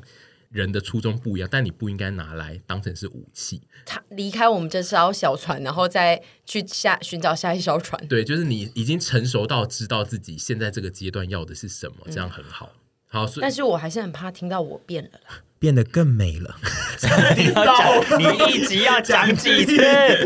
[0.50, 3.60] 人的初衷不一样，但你不应该拿来当成是武器。
[3.84, 8.04] 他离开我们这艘小船，然后再去下寻找下一艘船。
[8.08, 12.70] 对，就是你已经成熟到知道自己现在这个阶段要的是什么，这样很好。
[12.74, 12.80] 嗯、
[13.16, 15.42] 好，但是我还是很怕听到我变了啦。
[15.58, 16.54] 变得更美了，
[18.18, 19.72] 你一集要讲几次？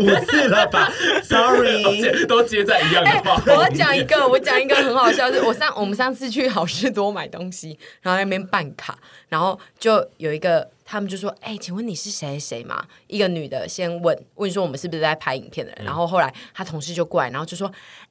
[0.01, 0.91] 五次了吧
[1.23, 3.41] ？Sorry，都接在一样的话。
[3.47, 8.99] 欸、我讲一个，我讲一个很好笑，是我上我们上次去好市多买东西，然后那边办卡，
[9.29, 17.71] 然后就有一个，他们就说：“哎、欸，请问你是谁谁吗？”一个女的先问问说：“我们是不是在拍影片的人？”然后后来他同事就过来，然后就说：“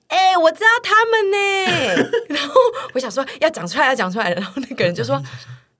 [0.09, 2.09] 哎、欸，我知道他们呢。
[2.29, 2.53] ”然后
[2.93, 5.15] 我想说要讲出来，要讲出来，然后那个人就说。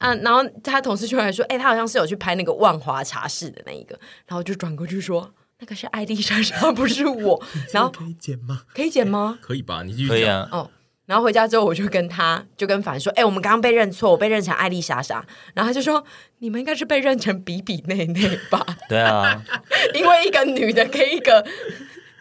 [0.02, 7.44] 嗯、 啊，然后他同事就来说，哎、欸，他好像是有去拍那个万华茶室的那一个，然后就转过去说，那个是艾丽莎莎，不是我。
[7.74, 8.62] 然后可以剪吗？
[8.74, 9.38] 可以剪吗？
[9.42, 10.16] 可以吧，你继续讲。
[10.16, 10.48] 可以啊。
[10.54, 10.72] 哦，
[11.06, 15.16] 然后回家之后，我就跟他就跟凡说，哎、欸，我们刚刚被认错，我被认成艾丽莎莎。
[15.54, 16.02] 然后他就说，
[16.38, 18.66] 你们应该是被认成比比内内吧？
[18.88, 19.44] 对啊，
[19.94, 21.46] 因为一个女的跟一个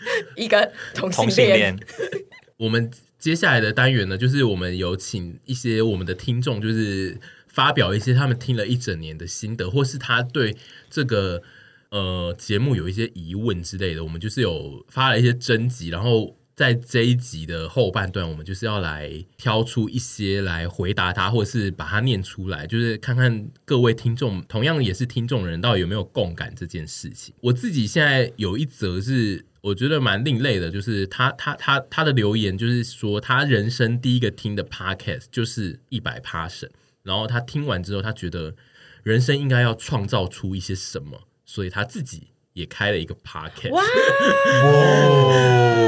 [0.37, 1.29] 一个同性恋。
[1.29, 1.79] 同性恋
[2.59, 7.19] 我们接下来的单元呢，就是我们有请一些我们的听众，就是。
[7.51, 10.55] 发表一些他们听了一整年的心得，或是他对
[10.89, 11.43] 这个
[11.89, 27.35] 呃节目有一些疑问之类的，我们就是有发了一些征集，然后在这一集的后半段，我们就是要来挑出一些来回答他，或者是把它念出来，就是看看各位听众同样也是听众人，到底有没有共感这件事情。
[27.41, 36.71] 我自己现在有一则是我觉得蛮另类的，就是他他他他的留言就是说，他人生第一个听的 podcast 就是一百 Passion。
[37.03, 38.55] 然后他听完之后，他觉得
[39.03, 43.71] 人生应该要创造出一些什么，所以他自己也开了一个 podcast。
[43.71, 43.83] 哇！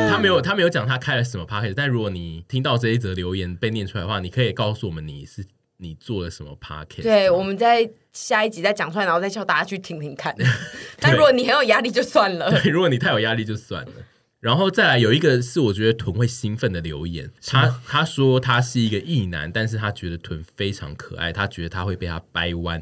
[0.08, 5.44] 他没有他没有讲他开了什么 podcast，但如果你听到这一则留言被念出来的话，你可以告诉我们你是
[5.80, 7.02] 你做了什么 podcast。
[7.02, 10.34] 对，我们在下一集再讲出来，然后再叫大家去听听看。
[11.00, 12.50] 但如果你很有压力，就算了。
[12.60, 13.92] 对，如果你太有压力，就算了。
[14.40, 22.80] 然后再来有一个是我觉得屯会兴奋的留言，他他说他是一个异男，但是他觉得屯非常可爱，他觉得他会被他掰弯，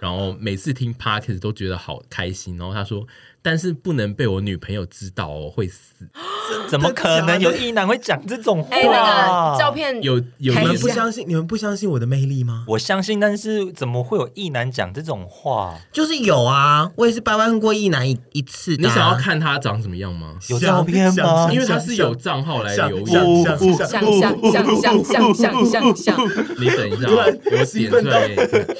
[0.00, 2.56] 然后每次听 Podcast 都觉得好开心。
[2.56, 3.06] 然后他说。
[3.42, 6.06] 但是不能被我女朋友知道哦，会死！
[6.68, 8.74] 怎么可能有异男会讲这种话？
[8.74, 11.24] 哎、欸，那个照片有有你们不相信？
[11.28, 12.64] 你们不相信我的魅力吗？
[12.68, 15.74] 我相信，但是怎么会有异男讲这种话？
[15.92, 18.76] 就是有啊，我也是掰弯过异男一一次。
[18.76, 20.34] 你想要看他长什么样吗？
[20.48, 21.48] 有照片吗？
[21.52, 23.06] 因为他是有账号来留言。
[23.06, 27.32] 像像像像像像像像，你等一下，我
[27.72, 28.76] 点出来给你看。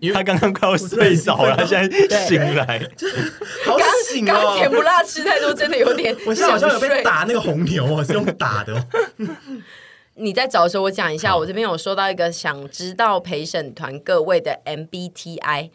[0.00, 2.80] 因为他刚刚快要睡着了，他现在醒来，
[3.78, 4.32] 好醒哦！
[4.32, 6.16] 刚甜不辣吃太多，真的有点。
[6.26, 8.86] 我现在好像有被打那个红牛，哦是用打的。
[10.16, 15.70] 你在找的时候，我讲一下，我这边有收到一个想知道陪审团各位的 MBTI。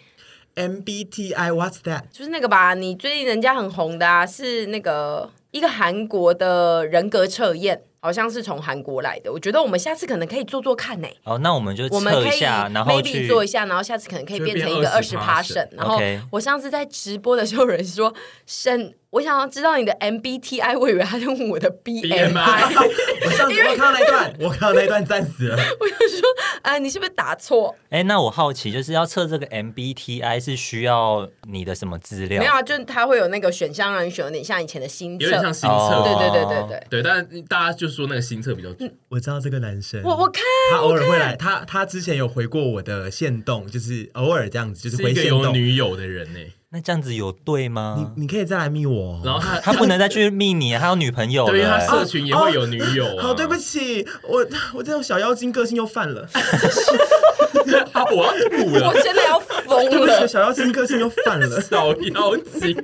[0.55, 2.03] MBTI，What's that？
[2.11, 2.73] 就是那个吧？
[2.73, 7.81] 你最近人家很红的啊，是那个一个韩国的人格测验。
[8.07, 11.07] 好像是从韩国来的，我觉得我们下次可能可以做做看呢。
[11.25, 15.67] 哦，那我们就我们可以然后 maybe 做一下，然后下次可能可以变成一个二十 percent。
[15.71, 15.99] 然后
[16.31, 18.13] 我上次在直播的时候，有人说
[18.45, 18.95] 沈。
[19.09, 22.03] 我想要知道你的 MBTI，我以为他在问我的 BMI。
[23.25, 25.55] 我上次我看到那一段，我看到那一段战死了。
[25.79, 26.21] 我就说，
[26.61, 27.73] 啊，你是不是打错？
[27.89, 32.39] 哎，那我好奇，就是要测这个 MBTI 是需要你的什么资料？
[32.39, 36.03] 没有啊，就是它会有那个选项让你选，有点像以前的新测，有点像心测。
[36.03, 38.93] 对对对对对对，但是大家就说那个新测比较准。
[39.07, 45.43] 我知道这个男生，我我看他偶尔会来，他他之前有回过我的线动，就是偶尔这样子，就是回限动。
[45.43, 46.39] 有女友的人呢。
[46.77, 47.95] 那这样子有对吗？
[48.15, 53.23] 你你可以再来密我，然后他他不能再去密你，他有女朋友了，对，他社群也会有女友啊。
[53.23, 56.29] 好，对不起，我我这种小妖精个性又犯了，
[58.13, 62.79] 我要吐了，我真的要疯了，小妖精个性又犯了，小妖精，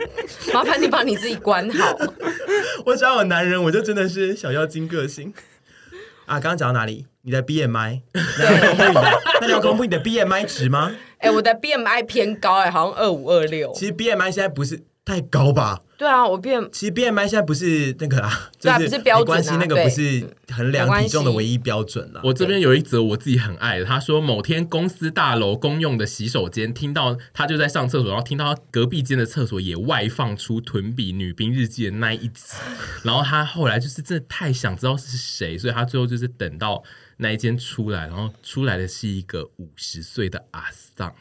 [0.51, 1.95] 麻烦你把你自己关好。
[2.87, 5.31] 我只要有男人，我就真的是小妖精个性
[6.25, 6.39] 啊！
[6.39, 7.05] 刚刚讲到哪里？
[7.25, 8.01] 你的 BMI，
[9.39, 10.91] 那你要公布你的 BMI 值吗？
[11.23, 13.71] 哎、欸，我的 BMI 偏高哎、欸，好像二五二六。
[13.73, 15.79] 其实 BMI 现在不是太高吧？
[15.97, 20.21] 对啊，我 BM 其实 BMI 现在不是那个啦， 对啊，不是标准啊，那个不是
[20.53, 22.19] 衡量体重的唯一标准了。
[22.25, 32.57] 我这边有一则我自己很爱的，他说某天公司大楼公用的洗手间，听到他就在上厕所，然后听到隔壁间的厕所也外放出《屯比女兵日记》的那一集，
[33.03, 36.83] 然后他后来就是真的太想知道是谁，所以他最后就是等到。
[37.17, 41.13] 那一间出来，然后出来的是一个五十岁的阿桑，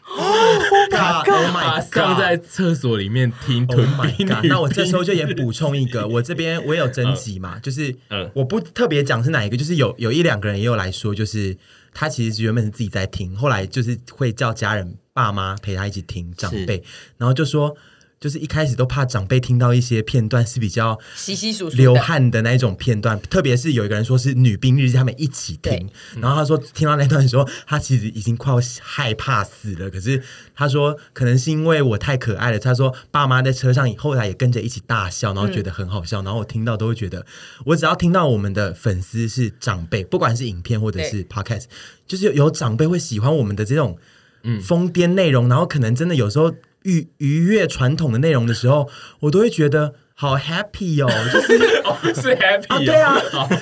[0.91, 1.23] 他
[1.61, 4.49] 阿桑在厕所里面听屯比女兵。
[4.49, 7.95] 那我这时候就也补充一个，我这边我也有征集嘛，就是
[8.35, 11.57] 我不特别讲是哪一个，就是有有一两个人也有来说，就是
[11.93, 16.83] 他其实原本是自己在听，后来就是会叫家人爸妈陪他一起听长辈，
[17.19, 17.77] 然后就说。
[18.23, 29.91] 就是一开始都怕长辈听到一些片段是比较稀稀疏疏流汗的那一种片段，特别是有一个人说是女兵日记，他们一起听，然后他说听到那段的时候，他其实已经快要害怕死了。
[29.91, 30.23] 可是
[30.55, 37.27] 他说可能是因为我太可爱了，他说爸妈在车上以后来也跟着一起大笑，然后觉得很好笑，然后我听到都会觉得，
[37.67, 41.65] 我只要听到我们的粉丝是长辈，不管是影片或者是 podcast，
[42.07, 43.99] 就是有有长辈会喜欢我们的这种
[44.45, 46.55] 嗯疯癫内容，然后可能真的有时候。
[46.85, 48.89] 逾逾越传统的内容的时候，
[49.21, 53.21] 我都会觉得好 happy 哦，就是 哦是 happy，哦啊对啊，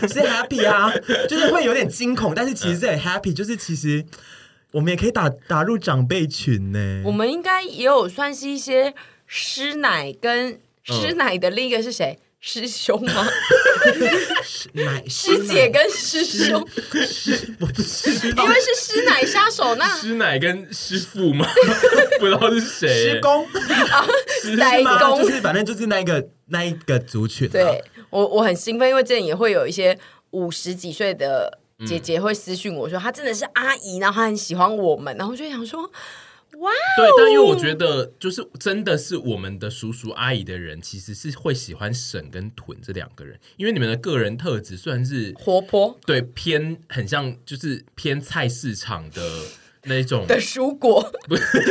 [0.08, 0.92] 是 happy 啊，
[1.28, 4.04] 就是会有点惊恐，但是其实是很 happy，就是其实
[4.72, 7.02] 我们也可以打打入长辈群呢。
[7.04, 8.94] 我们应该也有算是一些
[9.26, 12.18] 师奶跟师奶的另一个是谁？
[12.20, 13.28] 嗯师兄吗？
[14.72, 16.58] 奶师姐跟师兄，
[17.60, 21.46] 我不知道，因为是师奶杀手，那师奶跟师傅吗？
[22.18, 22.88] 不知道是谁？
[22.88, 24.06] 师公啊，
[24.42, 24.56] 师
[24.98, 27.46] 公就是反正就是那个那一个族群。
[27.48, 29.98] 对我我很兴奋，因为这里也会有一些
[30.30, 35.90] 五十几岁的姐姐会私讯我说，她真的是阿姨，然后她很喜欢我们，然后我就想说。
[36.58, 49.22] 哇，对，但因为我觉得，就是真的是我们的叔叔阿姨的人，其实是会喜欢沈跟屯这两个人，因为你们的个人特质算是活泼，对，偏很像，就是偏菜市场的
[49.84, 51.62] 那种的蔬果，不是，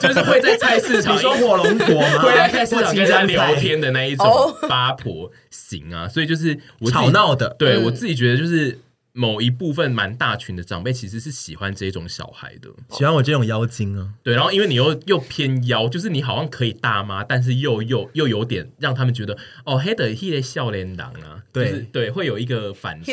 [0.00, 2.22] 就是会在菜市场， 你说火龙果吗？
[2.22, 4.26] 会在菜市场跟人家聊天的那一种
[4.68, 8.78] 八婆型啊，所以就是我吵闹的，对、嗯、我自己觉得就是。
[9.16, 14.08] 某一部分蛮大群的长辈其实是喜欢这种小孩的，喜欢我这种妖精啊。
[14.24, 23.12] 对，然后因为你又又偏妖，就是你好像可以大妈，但是又又又有点让他们觉得哦，黑的黑的笑脸郎啊，对、就是、对，会有一个反差。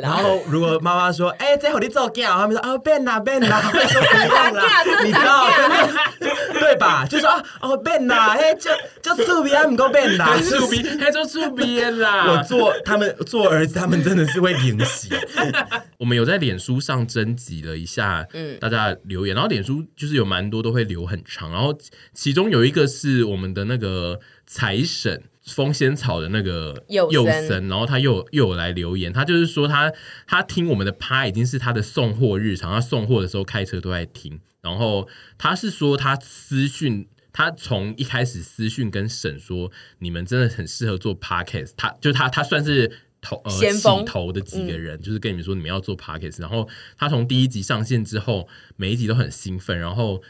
[0.00, 3.80] 然后如果妈妈说，哎、欸，这好你做假，他们说啊，变啦变啦，这
[4.28, 4.84] 咋假？
[4.84, 6.12] 这咋假？
[6.60, 7.04] 对吧？
[7.06, 7.28] 就说
[7.60, 8.70] 哦变啦，嘿，就
[9.02, 12.26] 就粗鄙还不够变啦，粗鄙还做粗鄙啦。
[12.28, 14.78] 我做他们做儿子，他们真的是会演
[15.08, 15.14] 戏。
[15.98, 21.76] 我们有在脸书上征集了一下，嗯，大家留言，然后脸书就是有蛮多都会留很长，然后
[22.14, 29.92] 其中有一个是我们的那个财神风仙草的那个幼神，然后他又又有来留言，他就是说他
[30.26, 42.92] 他听我们的趴已经是他的送货日常，他送货的时候开车都在听，然后他是说他私讯，他从一开始私讯跟沈说，你们真的很适合做 podcast，他就他他算是。
[43.20, 50.22] 头呃起头的几个人，就是跟你们说你们要做 podcast，然后他从第一集上线之后，每一集都很兴奋，然后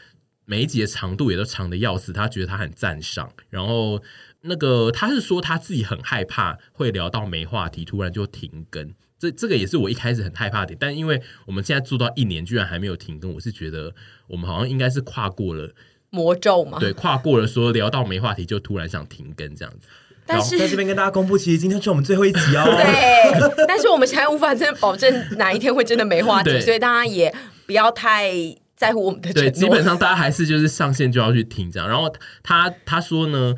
[0.45, 3.31] 每一集的长度也都长的要死，他觉得他很赞赏。
[3.49, 4.01] 然后
[4.41, 8.93] 那个他是说他自己很害怕会聊到没话题，突然就停更。
[9.19, 13.93] 这这个也是我一开始很害怕的，但因为我们现在做到一年，居然还没有停更，我是觉得
[14.27, 15.75] 我们好像应该是跨过了
[16.09, 19.87] 魔咒嘛，对，跨过了说聊到没话题就突然想停更这样子。
[20.29, 22.63] 但是在这边跟大家公布，其实今天是我们最后一集哦。
[22.65, 27.33] 对， 但是我们现在无法真的保证哪一天会真的没话题，所以大家也
[27.65, 28.31] 不要太
[28.75, 29.33] 在乎我们的。
[29.33, 31.89] 对，基本上大家还是就是上线就要去听这样。
[31.89, 32.13] 然后
[32.43, 33.55] 他他说呢，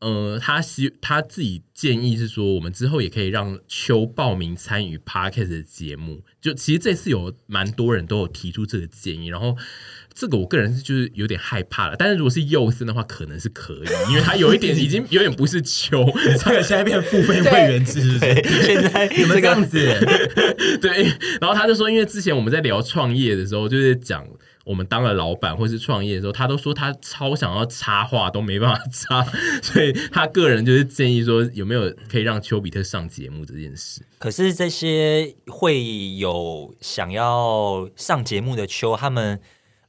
[0.00, 6.22] 呃，他希他自己建议是说，我们之后也可以让秋报名参与 Podcast 的节目。
[6.40, 9.56] 就其实这次有蛮多人都有提出这个建议，然后。
[10.16, 16.02] 这个我个人是就是有点害怕了，但是如果是幼森的话，可能是可以，因为他有一点已经有点不是秋，
[16.42, 19.78] 这个现在变付费会员制， 对，现在 你们这样子，
[20.80, 21.04] 对，
[21.38, 24.26] 然后他就说，因为之前我们在聊创业的时候，就是讲
[24.64, 29.22] 我们当了老板或是创业的时候，他都说他超想要插话都没办法插，
[29.62, 34.00] 所以他个人就是建议说，有没有可以让丘比特上节目这件事。
[34.18, 39.38] 可是这些会有想要上节目的秋他们。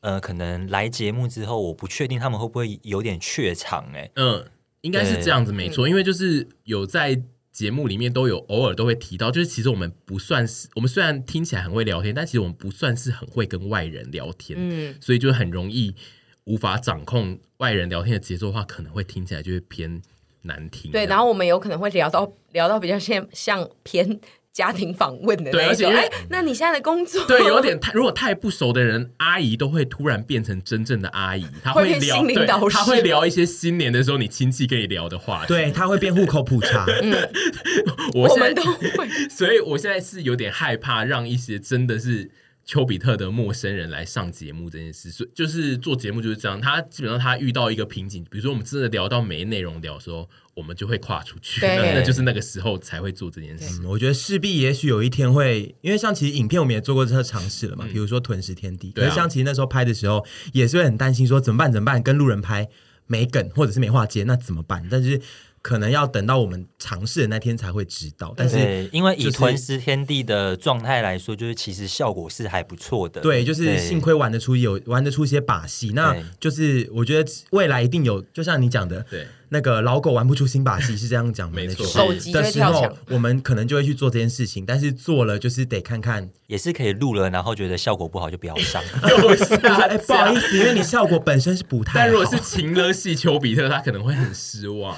[0.02, 4.10] 呃，可能来节目之后，我不确定他们会不会有点怯场哎。
[4.16, 4.46] 嗯，
[4.82, 5.90] 应该是这样子，没错。
[5.90, 7.22] 因为就是有在
[7.52, 14.58] 节目里面都有偶尔都会提到，就是其实我们不算是，我们虽然听起来很会聊天，但其实我们不算是很会跟外人聊天。
[14.60, 15.96] 嗯，所以就很容易
[16.44, 20.02] 无法掌控外人聊天的节奏的话，可能会听起来就会偏
[20.44, 20.92] 难听。
[20.92, 24.20] 对，然后我们有可能会聊到聊到比较像像偏。
[24.58, 32.26] 家庭访问的对，而且哎，那你现在的工作对，有点太，如果太不熟的人，阿姨都会突然变成真正的阿姨， 她会聊，
[32.68, 37.14] 她会聊一些新年的时候你亲戚跟你聊的话，对，她会变户口普查， 嗯，
[38.16, 42.32] 我我们都会，所以我现在是有点害怕让一些真的是。
[42.68, 46.60] 丘比特的陌生人来上节目这件事，所以就是做节目就是这样。
[46.60, 53.82] 他基本上他遇到一个瓶颈，比如说我们真的聊到没内容聊的时候，我们就会跨出去，那那就是那个时候才会做这件事。
[53.88, 62.68] 我觉得势必也许有一天会，因为像其实影片我们也做过这个尝试了嘛，比如说《吞食天地》，可是像其实那时候拍的时候也是会很担心说怎么办怎么办，跟路人拍
[63.06, 64.86] 没梗或者是没话接，那怎么办？
[64.92, 65.22] 但是。
[65.68, 73.20] 可能要等到我们尝试的那天才会知道，但是因为以吞食天地的状态来说，就是其实效果是还不错的。
[73.20, 79.28] 对，就是幸亏玩得出有玩得出一些把戏，那就是我觉得未来一定有，就像你讲的，对。
[79.50, 81.86] 那个老狗玩不出新把戏是这样讲，没错。
[82.06, 88.84] 狗急的时候，我们可能就会去做这件事情，但是做了就是得看看，也是可以录了，然后觉得效果不好就不要上。
[89.02, 92.00] 哎，不好意思，因为你效果本身是不太好。
[92.00, 94.96] 但如果是情勒系丘比特，他可能会很失望。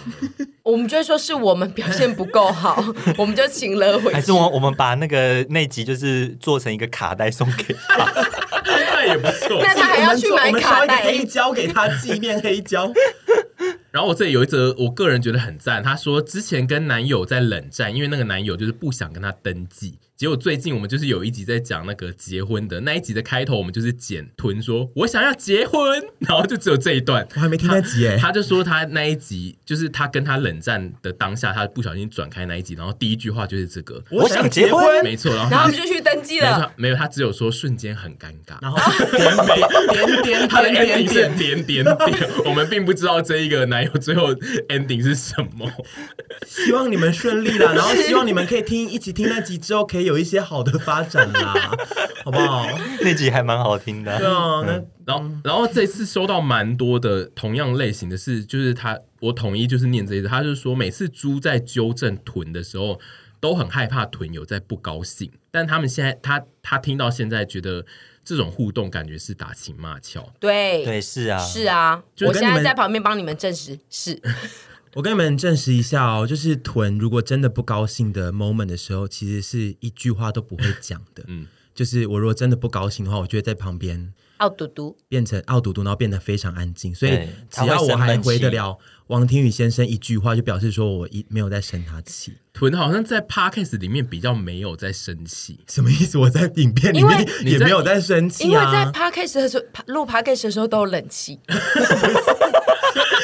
[0.63, 2.83] 我们就会说是我们表现不够好，
[3.17, 4.13] 我们就情勒回去。
[4.13, 8.11] 还是我我们把那个那集就是做成一个卡带送给他，
[8.65, 9.59] 那也不错。
[9.63, 12.91] 那他还要去买卡带黑胶给他纪念黑胶。
[13.91, 15.81] 然后我这里有一则，我个人觉得很赞。
[15.81, 19.97] 她说之前跟男友在冷战，因为那个男友就是不想跟她登记。
[20.19, 25.81] 结果最近我们就是有一集在讲那个结婚的那一集的开头，我们就是剪吞说“我想要结婚”，
[26.19, 28.17] 然后就只有这一段，我还没听那集哎。
[28.17, 35.33] 他就说他那一集就是他跟他冷战的当下，他不小心转开那一集，然后第一句话就是这个“我想结婚”，没错。
[35.33, 38.77] 然后然后就去登记了，没有，他只有说瞬间很尴尬，然后
[39.15, 44.33] 点点点他的 ending 是点点点，我们并不知道这一个男友最后
[44.67, 45.71] ending 是什么。
[46.45, 51.53] 希望你们顺利啦，然后希望你们可以听一起听那集之后可以有一些好的发展啦，
[52.25, 52.65] 好不好？
[53.01, 54.17] 那集还蛮好听的。
[54.17, 54.73] 对啊，那
[55.05, 62.99] 然后然后这次收到蛮多的同样类型的事，就是他我统一就是念这一次，他就是说每次猪在纠正豚的时候，
[63.39, 67.85] 都很害怕豚有在不高兴，但他们现在他他听到现在觉得
[68.25, 70.27] 这种互动感觉是打情骂俏。
[70.39, 74.19] 对对，是啊，是啊，我现在在旁边帮你们证实是。
[74.95, 81.23] 我跟你们证实一下哦，就是屯如果真的不高兴的 moment 的时候，其实是一句话都不会讲的。
[81.27, 86.93] 嗯，就是我如果真的不高兴的话，我就会在旁边傲嘟嘟，变成傲嘟嘟，然后变得非常安静。
[86.93, 87.11] 所以
[87.49, 88.77] 只要我还回得了
[89.07, 92.33] 王庭宇先生一句话，就表示说我一没有在生他气。
[92.51, 96.17] 屯好像在 podcast 里面比较没有在生气，什么意思？
[96.17, 101.39] 我在影片里面也没有在生气啊，因为在 podcast 的时候录 podcast 的时候都有冷气。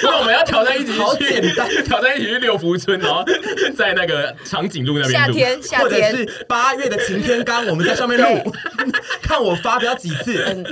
[0.03, 3.23] 那我们要挑战一起去，好简单，挑战一起去六福村，然后
[3.75, 8.53] 在那个长颈鹿那边录，夏天，夏天，或者是八月的晴天刚，我们在上面录，
[9.21, 10.43] 看我发飙几次。
[10.47, 10.63] 嗯，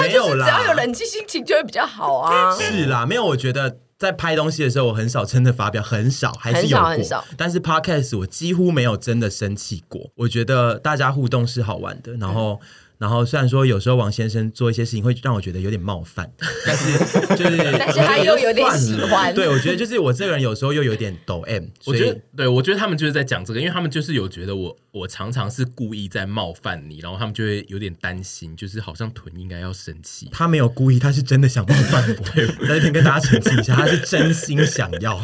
[0.00, 2.56] 没有啦，只要有冷气，心情就会比较好啊。
[2.58, 7.24] 是啦，没有，我觉得在拍东西的时候，我很少真的发表，很少，还是有过，很少。
[7.36, 10.10] 但是 Podcast 我几乎没有真的生气过。
[10.16, 12.60] 我觉得大家互动是好玩的，然后。
[12.98, 16.30] 嗯然后虽然说有时候王先生做一些事情会让我觉得有点冒犯，
[16.64, 16.92] 但是
[17.36, 19.34] 就是， 但是他又有点喜欢。
[19.34, 21.64] 对，我觉得就是我这个人有时候又有点抖 M。
[21.84, 30.28] 我觉得，对，我觉得他们就是在讲这个，因为他们就是有觉得我我常常是故意在冒犯你，然后他们就会有点担心，就是好像屯应该要生气。
[30.32, 32.24] 他没有故意，他是真的想冒犯我。
[32.30, 35.22] 对， 在这边跟大家澄清一下，他是真心想要。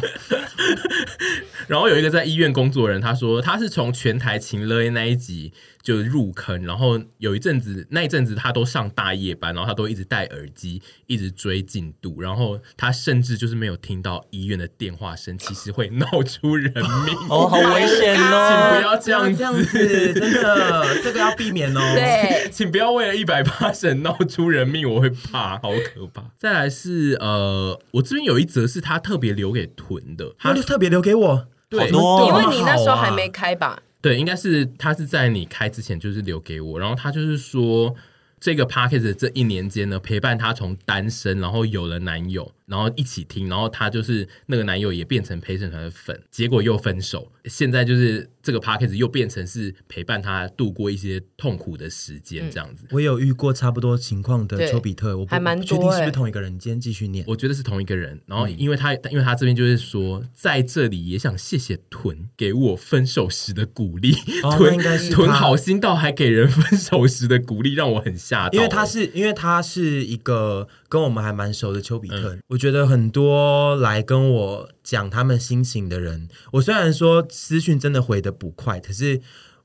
[1.71, 5.53] 然后有一个在医院工作的人，他说他是从全台情勒那一集。
[5.83, 26.25] 就入坑，然后有一阵子，那一阵子他都上大夜班，然后他都一直戴耳机，一直追进度，然后他甚至就是没有听到医院的电话声，其实会闹出人命 哦，好危险哦，请不要这样子，这样子真的这个要避免哦， 对，请不要为了一百八十闹出人命，我会怕，好可怕。
[26.37, 33.81] 再来是呃，我这边有一则是他特别留给屯的，他就特别留给我，对，因为你那时候还没开吧。
[34.01, 37.95] 对，应该是他是在你开之前就是留给我，然后他就是说，
[38.39, 42.51] 这个 p a c k a g e 这一年间呢，陪伴他从单身，然后有了男友。
[42.65, 47.29] 然后一起听，然后他就是那个男友也变成陪审团的粉，结果又分手。
[47.45, 52.85] 现在就是这个 podcast 又变成是陪伴他度过一些痛苦的时间，这样子。
[52.91, 56.57] 我有遇过差不多情况的丘比特，我不还蛮确定是不是同一个人。
[56.59, 58.19] 今天继续念，我觉得是同一个人。
[58.25, 64.11] 然后因为他，因为他这边就是说，在这里也想谢谢屯给我分手时的鼓励。
[64.57, 68.53] 屯应该是屯好心到还给人分手时的鼓励，让我很吓到。
[68.53, 72.57] 因为他是因为他是一个跟我们还蛮熟的丘比特，我。
[72.57, 79.19] 觉得很多来跟我讲他们心情的人，我虽然说私讯真的回的不快，可是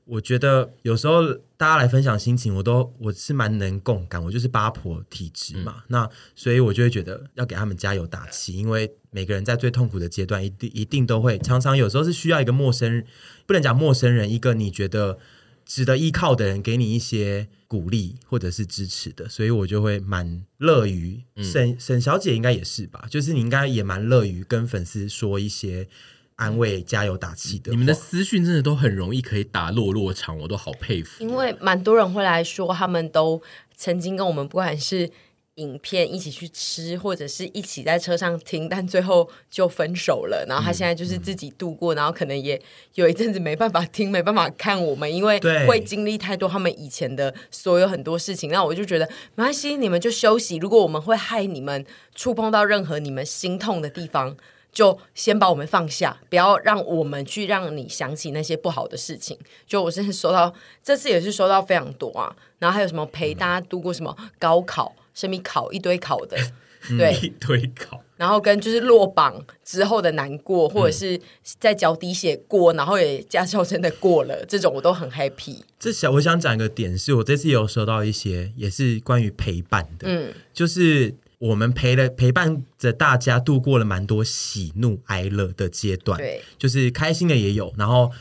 [0.05, 4.23] 我觉得有时候大家来分享心情，我都我是蛮能共感。
[4.25, 13.05] 我就是八婆体质嘛，嗯、那所以我就会觉得要给他们加油打气，因为每个人在最痛苦的阶段，一定一定都会常常有时候是需要一个陌生人，
[13.45, 15.19] 不能讲陌生人，一个你觉得
[15.67, 17.49] 值得依靠的人给你一些。
[17.69, 25.89] 鼓励或者是支持的，所以我就会蛮乐于沈沈小姐应该也是吧，就是你应该也蛮乐于跟粉丝说一些
[26.37, 27.73] 安慰、加油打气的。
[27.73, 31.25] 你们的私讯真的都很容易可以打落落场，我都好佩服。
[31.25, 33.43] 因为蛮多人会来说，他们都
[33.77, 35.11] 曾经跟我们不管是。
[35.57, 40.45] 影片一起去吃，或者是一起在车上听，但最后就分手了。
[40.47, 42.61] 然后他现在就是自己度过，嗯、然后可能也
[42.95, 48.51] 有一阵子没办法听，没办法看我们，因为会经历太多他们以前的所有很多事情。
[48.51, 50.57] 那我就觉得没关系，你们就休息。
[50.57, 51.85] 如果我们会害你们
[52.15, 54.37] 触碰到任何你们心痛的地方，
[54.71, 59.39] 就先把我们放下，不要让我们去让你想起那些不好的事情。
[59.67, 60.53] 就我真的收到
[60.85, 64.95] 这次也是收到非常多啊，然后还有什么陪大家度过什么高考。
[65.17, 66.37] 什么考一堆考的，
[66.97, 71.19] 对，一堆考，然后跟就是落榜之后的难过，或者是
[71.59, 75.57] 在脚底写过，然后也驾校真的过了，这种我都很 happy。
[75.81, 88.13] 这小我想讲一个点，是我这次有收到一些，也是关于陪伴的，嗯，就是我们陪了陪伴着大家度过了蛮多喜怒哀乐的阶段，对，就是开心的也有，然后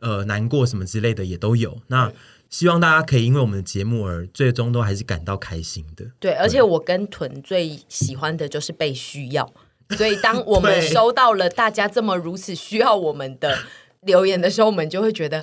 [0.00, 2.12] 呃难过什么之类的也都有，那。
[2.52, 6.04] 希望大家可以因为我们的节目而最终都还是感到开心的。
[6.20, 9.50] 对，而且我跟屯最喜欢的就是被需要，
[9.96, 13.58] 所以当我们收到了大家这么如此需要我们的
[14.02, 15.42] 留言的时候，我们就会觉得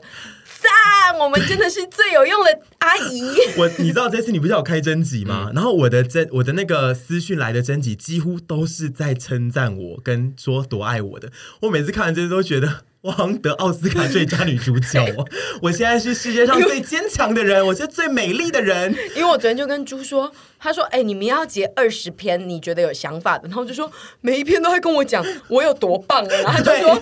[0.61, 3.23] 赞，我们真的是最有用的阿姨。
[3.57, 5.47] 我你知道这次你不是有开征集吗？
[5.47, 11.31] 嗯、然后我的征我的那个私讯来的征集几乎都是在称赞我跟说多爱我的。
[11.61, 12.83] 我每次看完这些都觉得。
[13.01, 15.25] 我好像得奥斯卡最佳女主角哦！
[15.63, 18.93] 我现在是世界上最坚强的人， 我是最美丽的人。
[19.15, 20.29] 因为我昨天就跟猪说，
[20.59, 23.89] 他说：“哎、欸，你们要截二十篇，你觉得有想法的。”然后就说
[24.19, 27.01] 每一篇都会跟我讲我有多棒，然后他就说：“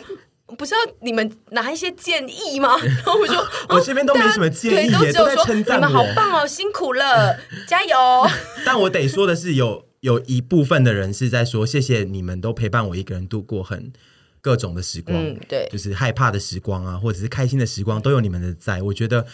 [0.56, 2.78] 不是要你们拿一些建议吗？
[2.86, 7.36] 然后我说，我这边都没什么建议，对，都只有说你们好棒哦，辛苦了，
[7.68, 7.98] 加油。
[8.64, 13.92] 但我得说的是，有有一部分的人是在说，谢谢你们都陪伴我一个人度过很
[14.42, 18.82] 各种的时光，嗯，对，就是害怕的时光啊，或者是开心的时光，都有你们的在。
[18.82, 19.26] 我觉得，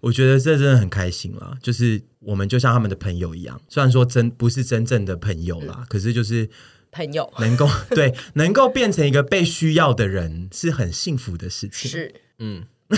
[0.00, 1.56] 我觉得这真的很开心了。
[1.62, 6.48] 就是我们就像他们的朋友一样，虽然说真不是真正的朋友啦，嗯、可是就是。
[6.92, 11.88] 朋友能够对能够变成一个被需要的人是很幸福的事情。
[11.88, 12.64] 是，嗯，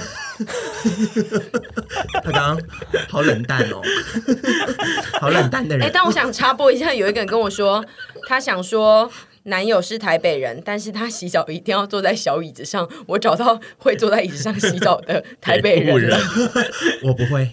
[2.25, 2.59] 他刚刚
[3.11, 3.83] 好冷淡哦，
[5.21, 5.85] 好冷淡的人。
[5.85, 7.85] 哎、欸，但我想插播一下，有一个人跟我说，
[8.27, 9.13] 他想说
[9.45, 12.89] 男友是台北人，但是他洗澡一定要坐在小椅子上。
[13.07, 16.19] 我找到会坐在椅子上洗澡的台北人 了，
[17.05, 17.51] 我不会。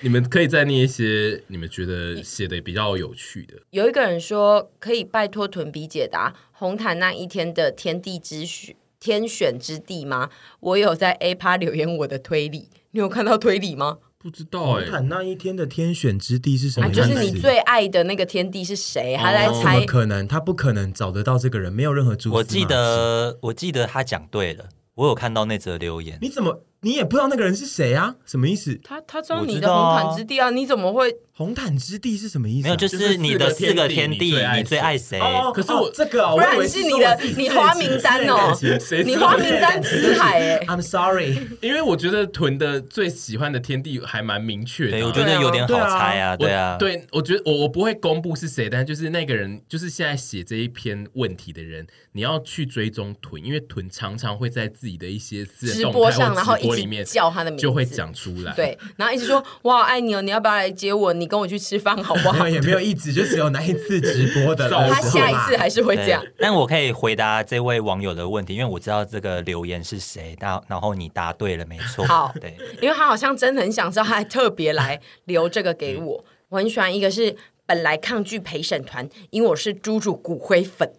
[0.00, 3.54] 你们可以再念一些你们觉得写的比较有趣的。
[3.70, 10.30] 有一个人说，可以拜托屯比解答红毯那一天的天地之选天选之地吗？
[10.58, 13.98] 我有在 A 趴留言我的推理，你有看到推理吗？
[14.22, 16.90] 不知道哎、欸，红毯那一天的天选之地是什么、啊？
[16.92, 19.16] 就是你最爱的那个天地是谁？
[19.18, 20.28] 他来猜，怎么可能？
[20.28, 22.60] 他不可能找得到这个人，没有任何蛛丝马迹。
[22.60, 26.18] 我记得，我记得他讲对了，我有看到那则留言。
[26.22, 26.62] 你怎么？
[26.84, 28.16] 你也不知道那个人是谁啊？
[28.24, 28.78] 什么意思？
[28.82, 30.50] 他他知道你的红毯之地啊？
[30.50, 31.14] 你怎么会？
[31.34, 32.64] 红毯之地是什么意思？
[32.64, 35.18] 没有，就是你的四个天地，你最爱谁？
[35.54, 38.54] 可是我这个，不然是你的你花名单哦，
[39.02, 40.58] 你花名单辞海哎。
[40.68, 61.21] I'm sorry，因为我觉得屯的最喜欢的天地还蛮明确的，对，我觉得有点好猜啊，对啊，对，我觉得我我不会公布是谁，但就是那个人，就是现在写这一篇问题的人，你要去追踪屯，因为屯常常会在自己的一些直播上，然后里面叫他的名字，就会讲出来，对，然后一直说哇爱你哦，你要不要来接我？
[61.22, 61.92] 你跟我去吃饭。
[62.02, 62.46] 好不好？
[62.50, 64.68] 也没有一直，就只有那一次直播的。
[64.90, 66.22] 他下一次还是会这样。
[66.38, 70.36] 但我可以回答这位网友的问题，因为我知道这个留言是谁。
[70.40, 72.04] 然后，然后你答对了，没错。
[72.06, 76.24] 好，对，因为他好像真的很想知道，他还特别来留这个给我。
[76.48, 80.90] 我很喜欢一个是本来抗拒陪审团，因为我是猪猪骨灰粉。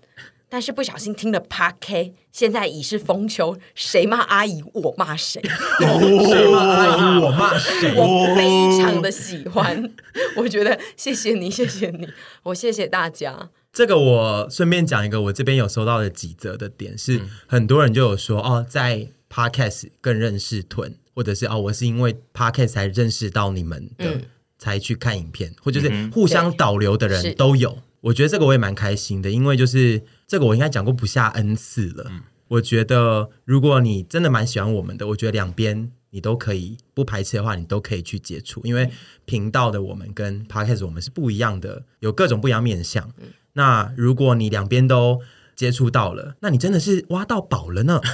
[0.53, 9.91] 但是不小心听了 Park K，现在已是风秋，谁骂阿姨我骂谁，谁骂阿姨我骂谁，我非常的喜欢，
[10.37, 12.07] 我觉得谢谢你，谢谢你，
[12.43, 13.49] 我谢谢大家。
[13.71, 24.21] 这个我顺便讲一个，我这边有收到的几则的点是，很多人就有说哦，在 Podcast 更认识屯，或者是哦，我是因为 Podcast 才认识到你们的，嗯、
[24.59, 27.79] 才去看影片，或者是互相导流的人都有。
[28.01, 30.03] 我觉得这个我也蛮开心的，因为就是。
[30.27, 32.07] 这个我应该讲过不下 N 次了。
[32.09, 38.61] 嗯、我觉得，如果你真的蛮喜欢我们的，我觉得两边你都可以不排斥的话，你都可以去接触。
[38.63, 38.89] 因为
[39.25, 43.11] 频道的我们跟 Podcast 我们是不一样的，有各种不一样面向。
[43.17, 45.21] 嗯、那如果你两边都
[45.55, 48.01] 接触到了，那你真的是挖到宝了呢！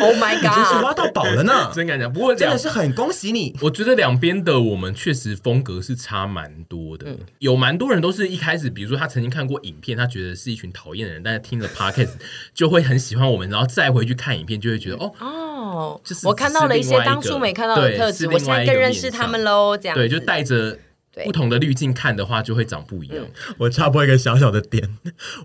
[0.00, 1.72] Oh my god，真是挖到宝了呢！
[1.74, 3.56] 真敢讲，不过真的是很恭喜你。
[3.60, 12.12] 我觉得两边的我们确实风格是差蛮多的，嗯、有蛮多人都是一开始，比如说他曾经看过影片，他觉得是一群讨厌的人，但是听了 Podcast
[12.54, 19.76] 就会很喜欢我们，然后再回去看影片，就会觉得哦哦，就是我看到了一些当初没看到的特质，我现在更认识他们喽。
[19.76, 20.78] 这样对，就带着。
[21.24, 23.24] 不同的滤镜看的话，就会长不一样。
[23.58, 24.86] 我插播一个小小的点，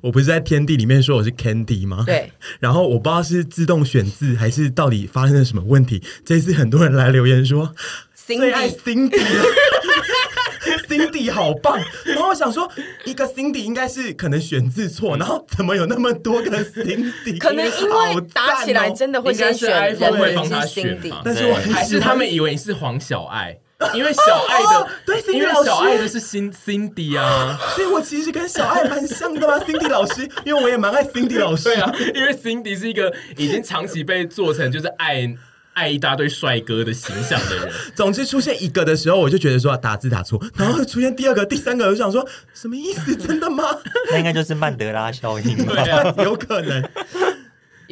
[0.02, 2.04] 我不是在天地里面说我是 Candy 吗？
[2.06, 2.30] 对。
[2.60, 7.74] 然后我不知道是自动选字还是到底发生了什么问题，这次很多人来留言说
[8.18, 11.80] Cindy 最爱 Cindy，Cindy 好棒。
[12.06, 12.70] 然后我想说，
[13.06, 17.38] 一个 Cindy 应该是可能选字错，然后怎么有那么多个 Cindy？
[17.38, 23.58] 可能因为打起来真的会先选 iPhone 会帮他选，但是我还是他们以为你是黄小爱。
[23.94, 35.28] 因为小爱的，对，因为小爱的是 Cindy 啊， 所以我其实跟小爱蛮像的嘛，Cindy 老师，因为我也蛮爱 Cindy 老师啊，因为 Cindy 是一个已经长期被做成就是爱
[35.74, 37.72] 爱一大堆帅哥的形象的人。
[37.96, 43.16] 总之出现一个的时候，我就觉得说打字打错，然后出现第二个、第三个，我就想说什么意思？
[43.16, 43.64] 真的吗？
[44.12, 46.84] 那应该就是曼德拉效应，对啊，有可能。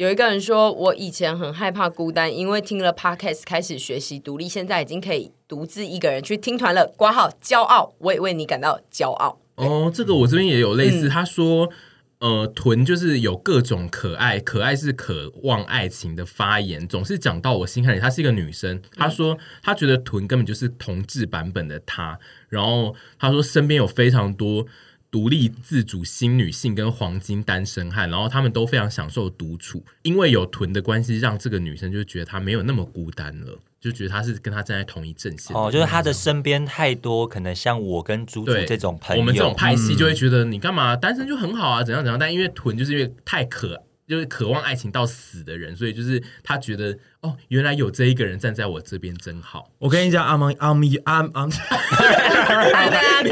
[0.00, 6.86] 有一个人说，我以前很害怕孤单，因为听了 Podcast 开始学习独立，现在已经可以独自一个人去听团了。
[6.96, 9.38] 挂号骄傲，我也为你感到骄傲。
[9.56, 11.06] 哦，这个我这边也有类似。
[11.06, 11.68] 嗯、他说，
[12.20, 18.00] 呃，屯就是有各种可爱，可爱是渴望爱情的发言，总是讲到我心坎里。
[18.00, 22.18] 她是一个女生，她说她觉得屯根本就是同志版本的她。
[22.48, 24.66] 然后她说身边有非常多。
[25.10, 35.56] 独立自主新女性跟黄金单身汉，然后他们都非常享受独处，因为有屯的关系，让这个女生就觉得她没有那么孤单了，就觉得她是跟她站在同一阵线。
[35.56, 42.18] 哦，就是她的身边太多可能像我跟猪猪这种朋友，我们这种派系就会觉得你干嘛单身就很好啊，怎样怎样。
[42.18, 43.82] 但因为屯就是因为太可爱。
[44.10, 49.70] 就是渴望爱情到死的人，所以就是他觉得哦，原来有这一个人站在我这边真好。
[49.78, 51.50] 我跟你讲，I'm I'm I'm I'm，
[53.22, 53.30] 对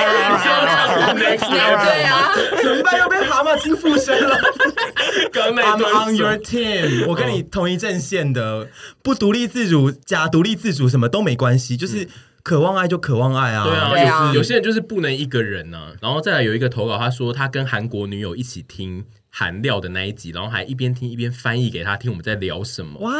[2.05, 2.97] 啊，怎么办？
[2.97, 4.39] 又被蛤蟆精附身了。
[5.35, 8.69] I'm on your team，我跟你同一阵线的，
[9.03, 12.09] 不独立自主，假独立自主，什么都没关系，就是
[12.45, 13.65] 渴望爱就渴望爱啊。
[13.65, 15.93] 对啊，对啊有有些人就是不能一个人呢、啊。
[16.01, 19.05] 然后再来有一个投稿，他说他跟韩国女友一起听。
[19.31, 22.99] 韩料的那一集，然后还一边听一边翻译给他听，我们在聊什么？
[23.01, 23.13] 哇，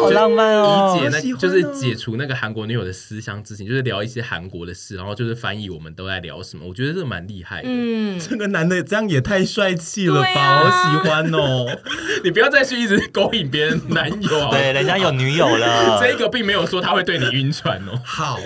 [0.00, 0.94] 好浪漫哦！
[0.94, 6.66] 理解那，哦、就是解除那个韩国女友的思乡之情，就是聊一些韩国的事，然后就是翻译我们都在聊什么。
[6.66, 7.68] 我觉得这个蛮厉害的。
[7.70, 10.40] 嗯，这个男的这样也太帅气了吧！
[10.40, 11.66] 啊、我喜欢哦。
[12.24, 16.00] 你不要再去一直勾引别人男友， 对，人家有女友了。
[16.02, 18.00] 这个并没有说他会对你晕船哦。
[18.04, 18.40] 好，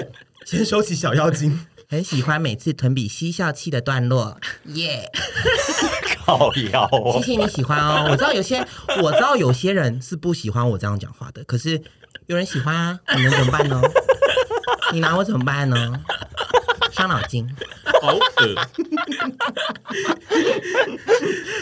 [0.45, 1.67] 先收起小妖精。
[1.93, 4.41] 很喜欢每次屯比嬉笑气的段落，
[4.73, 5.11] 耶、
[6.73, 8.09] 妖哦，谢谢你喜欢哦。
[8.11, 8.67] 我知道有些，
[9.03, 11.79] 我知道有些人是不喜欢我这样讲话的，可是
[12.29, 13.79] 有人喜欢啊，你能怎么办呢？
[14.91, 16.01] 你拿我怎么办呢？
[16.93, 17.47] 伤脑筋，
[18.01, 18.21] 好恶。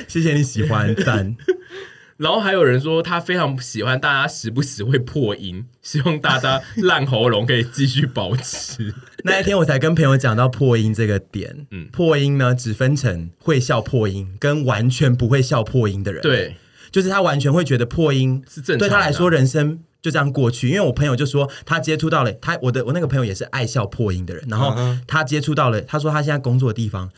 [0.06, 1.36] 谢谢你喜欢，赞。
[2.20, 8.94] 然后还有人说他非常喜欢大家时不时会破音， 希望大家烂喉咙可以继续保持。
[9.24, 16.20] 那一天我才跟朋友讲到破音这个点，嗯，破音呢只分成会笑破音跟完全不会笑破音的人。
[16.20, 16.56] 对，
[16.90, 20.68] 就是他完全会觉得破音是正常的，对他来说人生就这样过去。
[20.68, 27.10] 因为我朋友就说他接触到了他，我的我那个朋友也是爱笑破音的人，然后他接触到了，他说他现在工作的地方。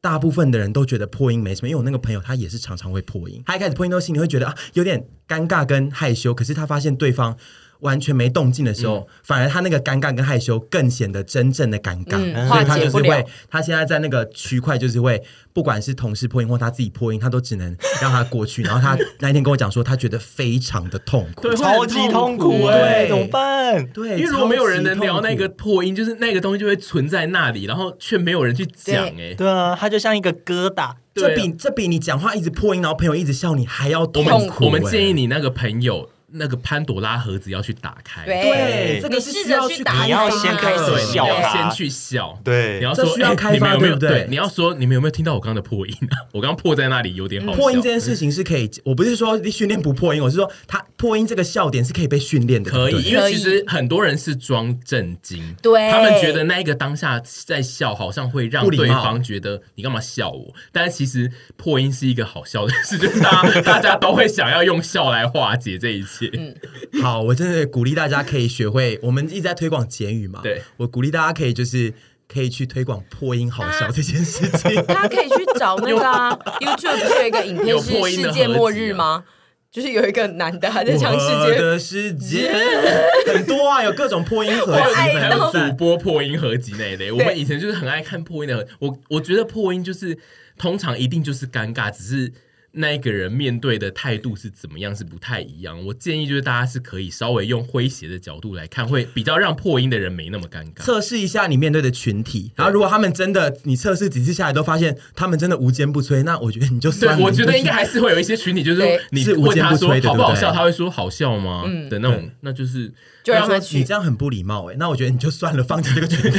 [0.00, 7.36] 大部分的人都觉得破音没什么，因为我那个朋友他也是常常会破音，他一开始破音都心里会觉得啊有点尴尬跟害羞，可是他发现对方
[7.80, 15.22] 完全没动静的时候，嗯、反而他那个尴尬跟害羞更显得真正的尴尬，嗯、所以他就是会，他现在在那个区块就是会，
[15.52, 18.62] 不管是同事破音或他自己破音，他都只能让他过去。
[18.64, 23.86] 然后他那一天跟我讲说，他觉得非常的痛苦，对，超级痛苦哎，怎么办？
[23.88, 34.66] 对，因为如果没有人能聊那个破音，就是那个东西就会存在那里，然后却没有人去讲哎，对啊，他就像一个疙瘩，这比这比你讲话一直破音，然后朋友一直笑你还要痛苦。
[34.66, 36.08] 我们建议你那个朋友。
[36.32, 44.10] 那个潘朵拉盒子要去打开，对，这个是需要去打开，你要先开始笑，你要先去笑，对，你要说需要开发，对不对？
[44.10, 46.26] 对，你要说你们有没有听到我刚刚的破音啊？
[46.32, 47.52] 我刚刚破在那里有点好。
[47.52, 60.54] 破音这件事情是可以，我不是说训练不破音，我是说他破音这个笑点是可以被训练的，可以，因为其实很多人是装震惊，对，他们觉得那一个当下在笑，好像会让对方觉得你干嘛笑我？
[60.70, 66.30] 但是其实破音是一个好笑的事，就是大家大家都会想要用笑来化解这一切。
[66.34, 66.54] 嗯。
[67.02, 68.98] 好，我真的鼓励大家可以学会。
[69.02, 71.92] 我们一直在推广简语嘛，对，我鼓励大家可以就是
[72.28, 74.74] 可以去推广破音好笑这件事情。
[74.84, 79.04] 大家可以去找那个、啊、YouTube 不是有一个影片是世界末日吗？
[79.04, 79.24] 啊、
[79.70, 82.52] 就是有一个男的还在讲世界的世界
[83.32, 87.10] 很多啊，有各种破音合集，还有主播破音合集那一类。
[87.10, 88.66] 我们以前就是很爱看破音的。
[88.78, 90.18] 我我觉得破音就是
[90.58, 92.32] 通常一定就是尴尬，只是。
[92.72, 95.84] 那一个人面对的态度是怎么样是不太一样。
[95.86, 100.82] 我建议就是大家是可以稍微用诙谐的角度来看，会比较让破音的人没那么尴尬。
[100.82, 107.24] 测试一下你面对的群体，然后如果他们真的你测试几次下来都发现他们真的无坚不摧，那我觉得你就算了。
[107.24, 111.64] 我觉得应该还是会有一些群体，就是说你问他说好不好笑，他会说好笑吗？
[111.66, 112.92] 嗯，的那种，那就是
[113.24, 114.76] 就让他说你这样很不礼貌哎。
[114.78, 116.38] 那我觉得你就算了，放弃这个群体。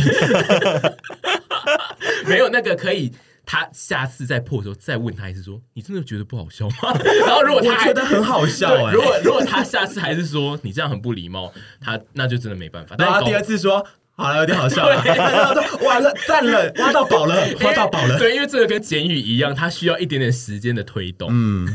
[2.25, 3.11] 没有那个可以。
[3.51, 6.97] 他下次再破的时候，再问他一次，说：“你真的觉得不好笑吗？”
[7.27, 12.95] 然后如果他觉得很好笑，哎，如果如果他下次还是说你这样很不礼貌，他那就真的没办法。
[12.97, 13.85] 然后他第二次说
[14.15, 15.03] ：“好了，有点好笑了。
[15.83, 18.17] ”完了，赞了，挖到宝了，挖到宝了。
[18.17, 21.27] 对，因为这个跟简语一样，它需要一点点时间的推动。
[21.29, 21.67] 嗯。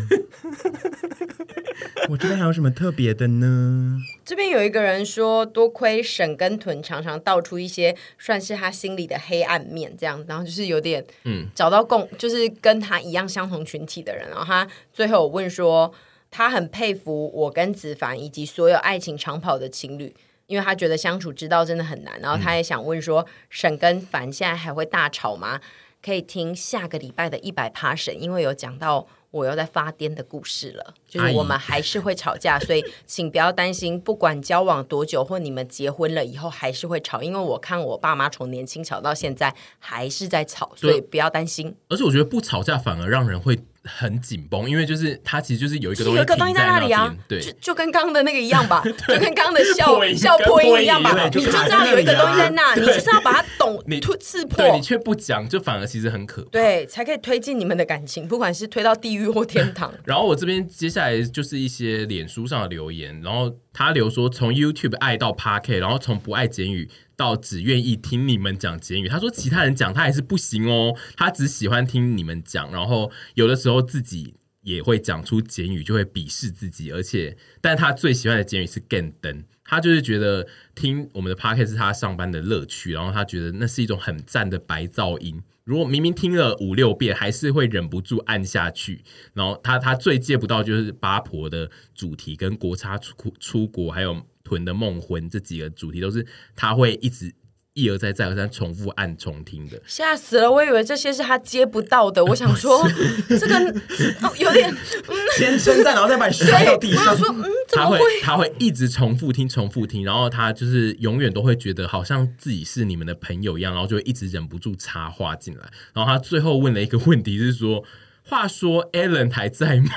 [2.09, 3.99] 我这边还有什么特别的呢？
[4.24, 14.29] 这边有一个人说，多亏沈跟屯常常道出一些算是他心里的黑暗面，这样，然后就是有点嗯，找到共，就是跟他一样相同群体的人。
[14.31, 15.93] 然后他最后问说，
[16.31, 20.14] 他很佩服我跟子凡以及所有爱情长跑的情侣，
[20.47, 22.18] 因为他觉得相处之道真的很难。
[22.20, 25.61] 然后他也想问说，沈跟凡现在还会大吵吗？
[26.03, 29.07] 可以听下个礼拜的一百趴沈，因为有讲到。
[29.31, 41.74] 我又在发癫的故事了，就是我们还是会吵架，所以请不要担心，不管交往多久或你们结婚了以后还是会吵，因为我看我爸妈从年轻吵到现在还是在吵，所以不要担心。
[41.89, 59.93] 而且我觉得不吵架反而让人会很紧绷，因为就是它其实就是有一个东西，有一个东西在那里啊，对，就就跟刚刚的那个一样吧， 就跟刚刚的笑 笑破音一样吧，你就知道有一个东西在那，你就是要把它懂你突刺破，对，你却不讲，就反而其实很可怕，对，才可以推进你们的感情，不管是推到地狱或天堂。
[60.05, 66.89] 然后我这边接下来就是一些脸书上的留言，然后他留说从 YouTube 爱到 Podcast，然后从不爱简语。
[67.14, 89.04] 到只愿意听你们讲简语，他说其他人讲他还是不行哦，他只喜欢听你们讲，然后有的时候自己也会讲出简语，就会鄙视自己，而且，但他最喜欢的简语是 gen 灯，他就是觉得听我们的 podcast 是他上班的乐趣，然后他觉得那是一种很赞的白噪音，如果明明听了五六遍，还是会忍不住按下去，
[89.34, 94.24] 然后他他最借不到就是八婆的主题跟国差出出国还有。
[94.48, 97.34] 屯的梦魂这几个主题都是他会一直
[97.77, 100.51] 一而再再而三重复按重听的，吓死了！
[100.51, 102.83] 我以为这些是他接不到的，我想说
[103.29, 103.55] 这个、
[104.27, 107.14] 哦、有点、嗯、先称赞，然后再把你摔到地上。
[107.14, 115.62] 说嗯，他会他会一直重复听重复听，然后他就是永远都会觉得好像自己是你们的朋友一样，然后就会一直忍不住插话进来。
[115.93, 117.85] 然后他最后问了一个问题是说。
[118.29, 119.91] 话说，Alan 还在吗？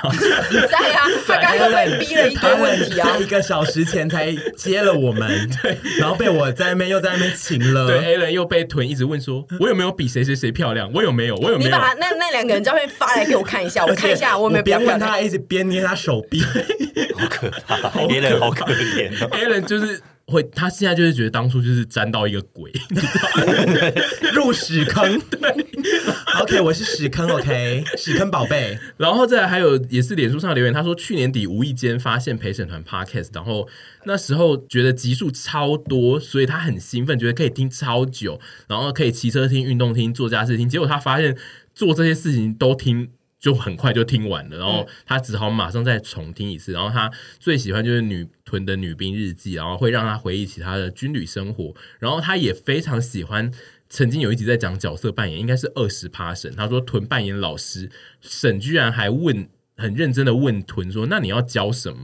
[0.70, 5.28] 在啊， 他刚刚被逼了一堆问题啊，一个小时前才接了我们，
[5.60, 10.88] 对，然后被我在那边又在那边请了，对，Alan 又被屯一直问说，我有没有比谁谁谁漂亮？
[10.94, 11.34] 我有没有？
[11.36, 11.70] 我有没有？
[11.70, 14.64] 你把那那两个人照片发来给我看一下， 我看一下，我没有。
[14.64, 16.40] 边问他一直边捏他手臂，
[17.16, 20.00] 好可怕，Alan 好可怜哦，Alan 就是。
[20.30, 25.20] 会，他现在就是觉得当初就是沾到一个鬼，你知道 入屎坑。
[25.28, 25.50] 对，
[26.40, 28.78] OK，我是屎坑，OK，屎坑宝贝。
[28.96, 33.68] 然后再来还有也是脸书上留言，他说去年底无意间发现陪审团 Podcast，然后
[34.04, 40.68] 那时候觉得集数超多，所以他很兴奋，觉得可以听超久，然后可以骑车听、运动听、做家事听。
[40.68, 41.36] 结果他发现
[41.74, 43.10] 做这些事情都听。
[43.40, 46.72] 就很快就听完了，然后他只好马上再重听一次。
[46.72, 47.10] 然后他
[47.40, 51.74] 最喜欢就是女屯的女兵日记，然后会让他回忆起他的军旅生活。
[51.98, 53.50] 然后他也非常喜欢，
[53.88, 56.54] 曾经有一集在讲角色扮演，应该是二十趴神。
[56.54, 59.48] 他说屯扮演老师，沈居然还问。
[59.80, 61.96] 很认真的问屯说：“那你要教什么？”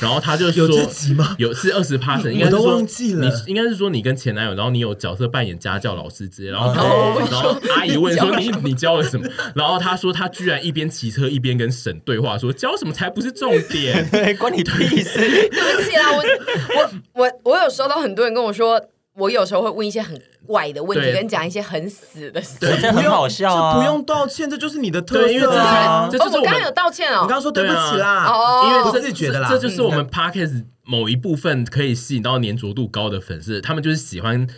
[0.00, 1.34] 然后他就说： “有这集吗？
[1.38, 3.26] 有是二十趴审，应该都忘记了。
[3.26, 6.50] 你应该是说你跟前男友，然后你有角色扮演家教老师之类。
[6.50, 14.04] 然后，然后阿姨问说：“你你教了什么？”然后他说：“他居然一边骑车一边跟沈对话，说教什么才不是重点，
[14.38, 15.18] 关你屁事。”
[15.52, 16.22] 对不起啦，我
[16.74, 18.80] 我我我有收到很多人跟我说，
[19.14, 20.20] 我有时候会问一些很。
[20.44, 23.78] 怪的问题跟讲一些很死的事，对，这很好笑啊！
[23.78, 26.08] 不用道歉，这就是你的特色啊！
[26.10, 34.48] 哦，我刚刚有道歉哦，你刚刚说对不起啦，哦，因为我自己觉得啦，这就是我们 Podcast 某一部分可以吸引到粘着度高的粉丝，他们就是喜欢。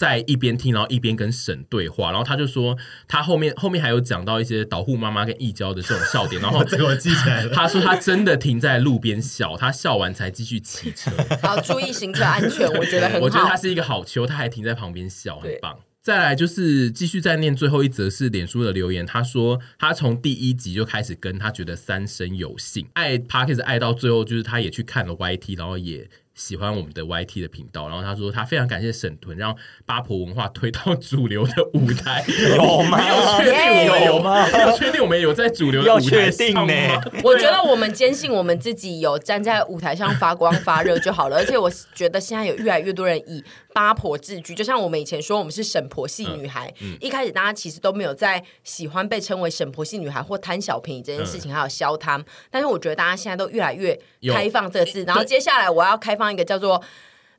[0.00, 2.74] 在一边听，然后一边跟沈对话，然后他就说，
[3.06, 7.50] 他后面后面还有讲到一些导护妈妈跟义交的这种笑点，然后 这个我记起来了。
[7.52, 11.10] 他说他真的停在路边笑，他笑完才继续骑车。
[11.46, 13.26] 好，注意行车安全，我觉得很好。
[13.26, 15.78] 我觉得他是一个好球，他还停在旁边笑，很棒。
[16.00, 26.08] 再来就是继续再念最后一则是脸书的留言，他说他从第一集就开始跟他觉得三生有幸，爱 p a r k e s 爱到最后，就是他也去看了 YT，然后也。
[26.40, 32.24] 喜欢我们的 YT 的频道，然后他说他非常感谢沈屯，让八婆文化推到主流的舞台，
[32.56, 32.98] 有吗？
[33.06, 34.48] 有确定我们有吗？
[34.48, 36.72] 有确定我们有在主流的舞台上吗？
[37.22, 43.44] 我觉得我们坚信我们自己有站在舞台上发光发热就好了，而且我觉得现在有越来越多人以
[43.74, 54.00] 八婆自居，就像我们以前说我们是沈婆系女孩，嗯嗯、一开始大家其实都没有在喜欢被称为沈婆系女孩或贪小便宜这件事情，还有消贪，嗯、但是我觉得大家现在都越来越
[54.32, 56.30] 开放这个字，然后接下来我要开放。
[56.30, 56.80] 一个叫做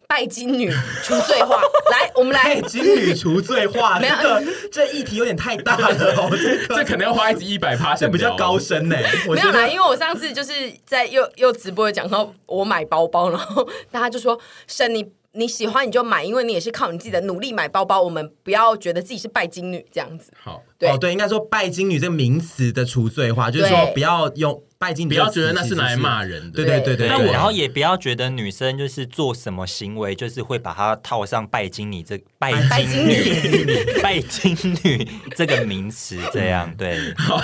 [0.05, 0.69] 拜金女
[1.01, 5.95] 除罪化， 来，我们来拜金女除罪化， 这个这议题有点太大了，
[6.67, 8.97] 这可能要花一集一百趴，这比较高深呢。
[9.29, 10.51] 没有啦，因为我上次就是
[10.85, 18.01] 在又又直播讲到我买包包，然后大家就说：“沈你。”你喜欢你就买，因为你也是靠你自己的努力买包包。
[18.01, 20.31] 我们不要觉得自己是拜金女这样子。
[20.37, 26.55] 好，对哦，对，应该说拜金女这个名词的除罪化，就是说不要用拜金女，不要觉得那是来骂人的。
[26.55, 27.07] 对对对对。
[27.07, 36.73] 那然后也不要觉得女生就是做什么行为，就是会把它套上拜金女这拜金女 拜金女这个名词这样。
[36.75, 37.39] 对，好，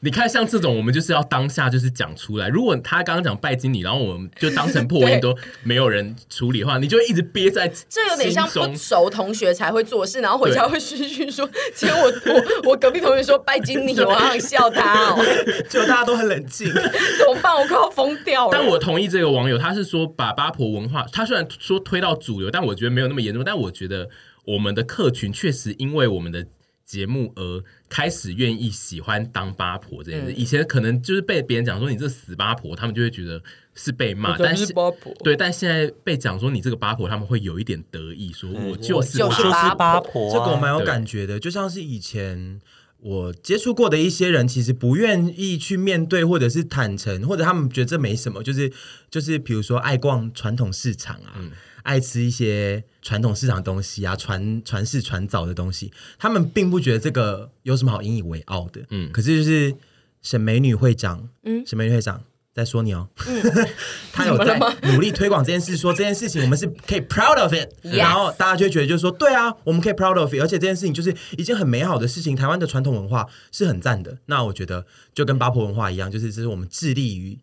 [0.00, 2.48] 你看像这种，我们就是要当下就是讲出来。
[2.48, 6.96] 如果他刚刚讲拜金女，然后我们就当成破音 都没有人处理的话，你就。
[7.06, 15.24] 一直憋在，这有点像不熟同学才会做事，然后回家会嘘嘘说：“其实我我 我隔壁同学说拜金女，我好想笑他哦。
[15.68, 17.54] ”就大家都很冷静， 怎么办？
[17.54, 18.50] 我快要疯掉了。
[18.52, 23.42] 但我同意这个网友，他是说把八婆文化，他虽然说推到主流，但我觉得没有那么严重。
[23.44, 24.08] 但我觉得
[24.44, 26.46] 我们的客群确实因为我们的
[26.86, 30.32] 节目而开始愿意喜欢当八婆这件事。
[30.32, 33.42] 嗯、以前可能就是被别人讲说你这死八婆，他们就会觉得
[33.74, 34.38] 是被骂。
[34.38, 40.32] 但是八婆对，但现在被讲说你这个八婆，他们会有一点得意，说我就是我就是八婆。
[40.32, 42.60] 这个我蛮有感觉的，就像是以前。
[42.98, 48.72] 我接触过的一些人，其实不愿意去面对，或者是坦诚，或者他们觉得这没什么，就是
[49.10, 51.52] 就是，比如说爱逛传统市场啊，嗯、
[51.86, 58.82] 爱吃一些传统市场的东西啊，传传世传早的东西，他们并不觉得这个有什么好引以为傲的。
[58.90, 59.74] 嗯，可是就是
[60.20, 62.22] 沈美女会长，嗯，沈美女会长。
[62.56, 63.68] 在说你哦，嗯、
[64.14, 67.98] 他有在努力推广这件事，说这件事情我们是可以 proud of it，Yes.
[67.98, 72.34] 然后大家就会觉得就是说，对啊，我们可以 proud of it，而且这件事情就是一件很美好的事情。
[72.34, 77.38] 台湾的传统文化是很赞的，那我觉得就跟八婆文化一样，就是这是我们致力于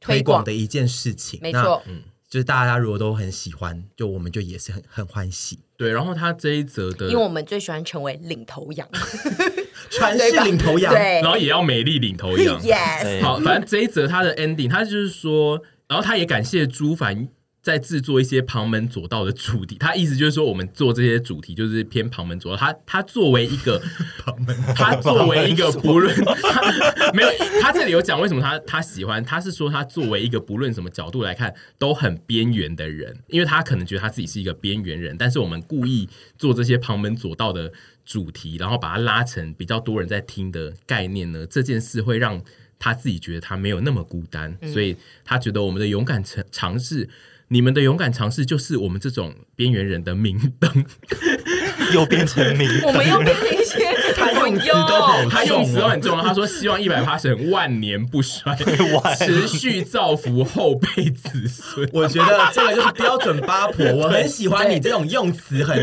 [0.00, 1.38] 推广的一件事情。
[1.40, 5.60] 没错，嗯，就是大家如果都很喜欢，就我们就也是很很欢喜。
[5.76, 8.88] 对，然后他这一则的，因为我们最喜欢成为领头羊。
[9.90, 12.58] 传世领头羊，对，然后也要美丽领头羊。
[12.64, 17.28] Yes，好，反正这一则他的 ending，他就是说，然后他也感谢朱凡
[17.66, 19.74] 在制作一些旁门左道的主题。
[19.76, 22.56] 他意思就是说，我们做这些主题就是偏旁门左道。
[22.56, 23.82] 他他作为一个
[24.20, 27.28] 旁门，他作为一个不论他没有，
[27.60, 36.08] 他这里有讲为什么他他喜欢，他是说他作为一个不论什么角度来看都很边缘的人，因为他可能觉得他自己是一个边缘人，但是我们故意
[36.38, 37.72] 做这些旁门左道的。
[38.06, 42.40] 主题，然后把它拉成比较多人在听的概念呢，这件事会让
[42.78, 47.08] 他自己觉得他没有那么孤单，嗯、所以他觉得我们的勇敢尝尝试，
[47.48, 50.84] 你们的勇敢尝试就是我们这种边缘人的明灯，
[51.94, 53.86] 又变成明灯， 我们又变成一些。
[54.16, 56.24] 他用词都很，他用词都很重要。
[56.24, 58.56] 他说希望一百 passion 万年不衰，
[59.18, 61.88] 持续造福后辈子孙。
[61.92, 65.78] 我觉得这个就是标准八婆，我很喜欢你这种用词很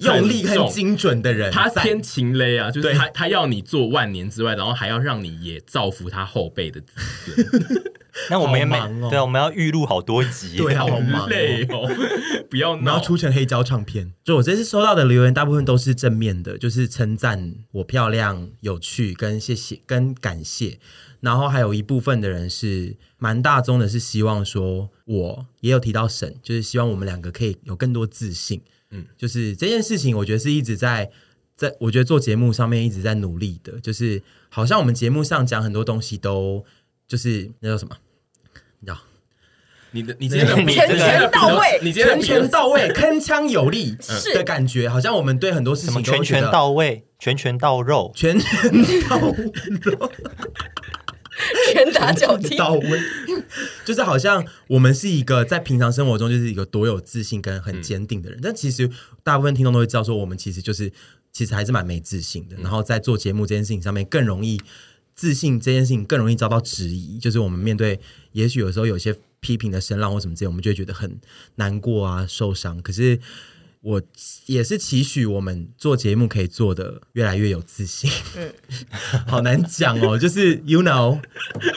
[0.00, 1.50] 用力、很精准的人。
[1.50, 7.82] 他偏情勒啊，就是他他要你做万年之外，然后还要让你也造福他后辈的子孙。
[8.30, 11.88] 那我们也忙哦，对，我们要预录好多集，对，好忙累哦。
[12.50, 14.12] 不要，然后出成黑胶唱片。
[14.24, 20.78] 就我这次收到的留言，大部分都是正面的，就是称赞我漂亮、有趣，跟谢谢跟感谢。
[21.20, 28.60] 然后还有一部分的人是蛮大宗的，是希望说我也有提到神，就是希望我们两个可以有更多自信。
[28.90, 31.10] 嗯，就是这件事情，我觉得是一直在
[31.56, 36.64] 在，我觉得做节目上面一直在努力的，就是好像我们节目上讲很多东西都
[37.10, 37.96] 就是那叫什么？
[38.78, 38.98] 你知道？
[39.90, 48.70] 你的你今天的全全到位，你今天全全到位，铿锵有力 是的感觉，好像我们对很多事情全全到位，拳拳到肉，拳拳
[49.08, 50.12] 到肉，
[51.74, 53.00] 拳打脚踢到位，
[53.84, 58.88] 就是好像我们是一个在平常生活中就是一个多有自信跟很坚定的人，但其实
[59.24, 60.92] 大部分听众都会知道，说我们其实就是
[61.32, 64.60] 其实还是蛮没自信的，然后在做节目这件事情上面更容易。
[65.20, 68.00] 自信这件事情更容易遭到质疑，就是我们面对，
[68.32, 71.20] 也许有时候有些批评的声浪或什么之类，我们就会觉得很
[71.56, 72.80] 难过啊、受伤。
[72.80, 73.20] 可是
[73.82, 74.00] 我
[74.46, 78.10] 也是期许我们做节目可以做的越来越有自信。
[78.34, 78.50] 嗯，
[79.28, 81.20] 好难讲哦，就是 you know，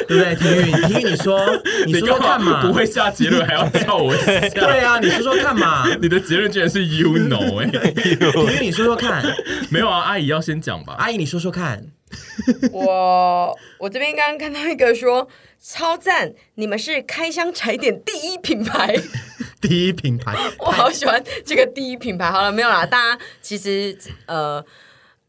[0.07, 0.35] 对不对？
[0.35, 1.37] 婷玉，婷玉，你说，
[1.85, 4.25] 你说说看嘛，不会下结论还要叫我下？
[4.55, 9.21] 对啊，你说说看嘛， 你的结论居然是 you know 哎、欸，婷玉，你说说看，
[9.69, 11.85] 没有啊，阿姨要先讲吧，阿姨你说说看。
[12.71, 15.27] 我我这边刚刚看到一个说
[15.61, 18.95] 超赞，你们是开箱踩点第一品牌，
[19.61, 22.31] 第一品牌， 我好喜欢这个第一品牌。
[22.31, 24.63] 好了，没有啦，大家其实呃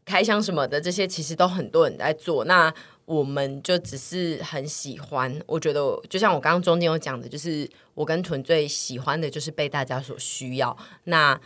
[0.05, 2.73] 开箱什么的这些其实都很多人在做，那
[3.05, 5.39] 我们就只是很喜欢。
[5.45, 10.75] 我觉得就像我刚刚中间有讲的，就是我跟屯最喜欢的就是被大家所需要。
[11.05, 11.39] 那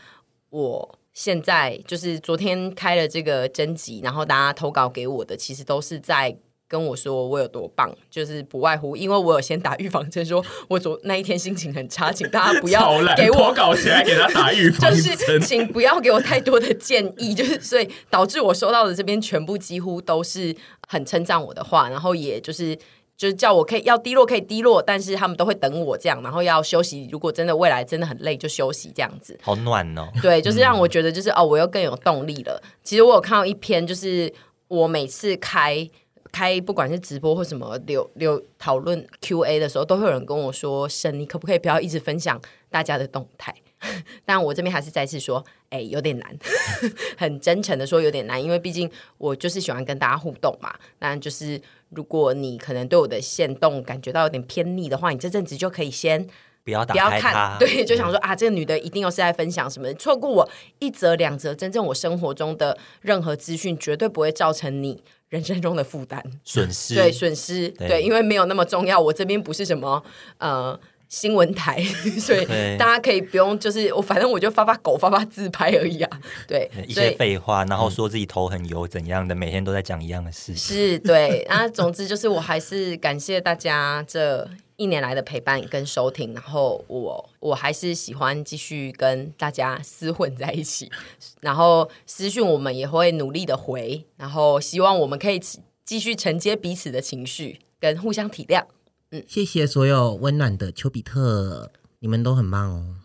[0.50, 0.99] 我。
[1.20, 6.34] 现在就是昨天开了这个征集，然后大家投稿给我的，其实都是在
[6.66, 20.56] 跟我说我有多棒，就是不外乎因为我有先打预防针，说我昨那一天心情很差，请大家不要 给我投稿起来给他打预防针，就是请不要给我太多的建议，就是所以导致我收到的这边全部几乎都是
[20.88, 22.80] 很称赞我的话，然后也就是。
[23.20, 27.06] 就是叫我可以要低落可以低落，但是他们都会等我这样，然后要休息。
[27.12, 29.38] 如果真的未来真的很累，就休息这样子。
[29.42, 30.08] 好暖哦！
[30.22, 32.64] 对，就是让我觉得就是、嗯、哦，我又更有动力了。
[32.82, 34.34] 其实我有看到一篇，就是
[34.70, 35.86] 我每次开
[36.32, 42.40] 开不管是直播或什么留留讨论 Q&A 的时候，都会有人跟我说：“神，你可不可以不要一直分享
[42.70, 43.54] 大家的动态？”
[44.26, 46.38] 但我这边还是再次说，哎，有点难，
[47.18, 50.74] 很真诚的说有点难，因为毕竟我就是喜欢跟大家互动嘛。
[51.00, 51.62] 那就是。
[51.92, 56.24] 如果你可能对我的线动感觉到有点偏腻的话，你这阵子就可以先
[56.64, 69.00] 不要打开它看，对，就想说啊，这个女的一定又是在分享什么，错过我一则两则，真正我生活中的任何资讯，绝对不会造成你人生中的负担、损失，对损失，对对，因为没有那么重要。
[69.00, 70.04] 我这边不是什么
[70.38, 70.80] 呃
[71.10, 71.84] 新闻台，
[72.22, 72.46] 所以
[72.78, 76.22] 大家可以不用，就是我反正我就发发狗、发发自拍而已啊。
[76.48, 80.56] 对， 一些废话，然后说自己头很油怎样的，每天都在讲一样的事情。
[80.56, 81.46] 是，对。
[81.50, 90.92] 那总之就是，我还是感谢大家这一年来的陪伴跟收听，然后我我还是喜欢继续跟大家厮混在一起，
[91.42, 95.42] 然后私讯我们也会努力的回，然后希望我们可以
[95.84, 98.64] 继续承接彼此的情绪跟互相体谅。
[99.12, 102.96] 嗯，谢谢所有温暖的丘比特，你们都很棒哦。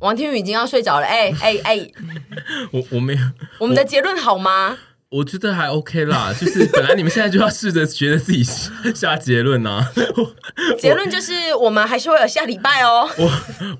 [0.00, 1.90] 王天宇已经要睡着了，哎哎哎，
[2.70, 3.20] 我我没有，
[3.58, 4.76] 我们的结论好吗？
[5.08, 8.42] 我觉得还 OK 啦， 就是本来你们现在就要试着觉得自己
[8.94, 9.90] 下结论啊。
[10.78, 13.08] 结论就是我们还是会有下礼拜哦。
[13.16, 13.30] 我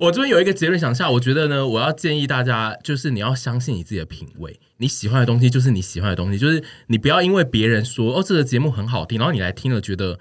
[0.06, 10.18] 我这边有一个结论想下，我觉得呢，我要建议大家，就是你要相信你自己的品味，你喜欢的东西就是你喜欢的东西，就是你不要因为别人说哦这个节目很好听，然后你来听了觉得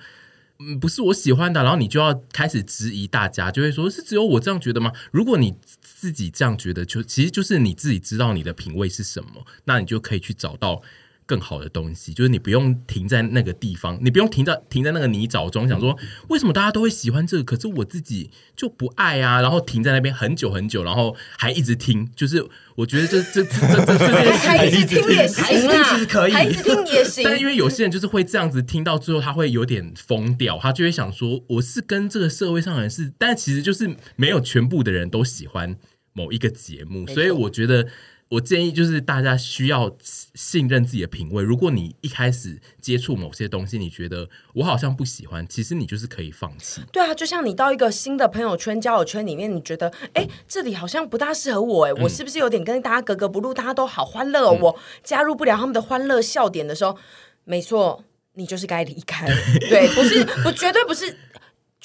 [0.79, 4.91] 不是我喜欢的，然后你就要开始质疑大家，就会说是只有我这样觉得吗？
[5.11, 10.81] 如果你自己这样觉得，就其实就是你自己知道你的品味是什么，那你就可以去找到。
[11.25, 15.97] 更好的东西，就是你不用停在那个地方，你不用停在停在那个泥沼中，想说
[16.29, 19.41] 为什么大家都会喜欢这个，可是我自己就不爱啊。
[19.41, 22.45] 然后停在那边很久很久，然后还一直听，就是
[22.75, 27.23] 我觉得这这这这这这 还一直听也行啊，可以，还一直听也行。
[27.23, 35.77] 但因为有些人就是会这样子听到最后，他会有点疯掉，他就会想说我是跟这个社会上的人是，但其实就是没有全部的人都喜欢
[36.13, 37.87] 某一个节目，所以我觉得。
[38.33, 39.95] 我建议就是大家需要
[40.33, 41.43] 信任自己的品味。
[41.43, 46.81] 如果你一开始接触某些东西，你觉得我好像不喜欢，其实你就是可以放弃。
[46.91, 53.53] 对啊，就像你到一个新的朋友圈、交友圈里面，你觉得哎，这里好像不大适合我，哎，我是不是有点跟大家格格不入？
[53.53, 56.97] 大家都好欢乐，嗯，我加入不了他们的欢乐笑点的时候，
[57.43, 58.03] 没错，
[58.33, 59.27] 你就是该离开。
[59.69, 61.15] 对，不是，我绝对不是。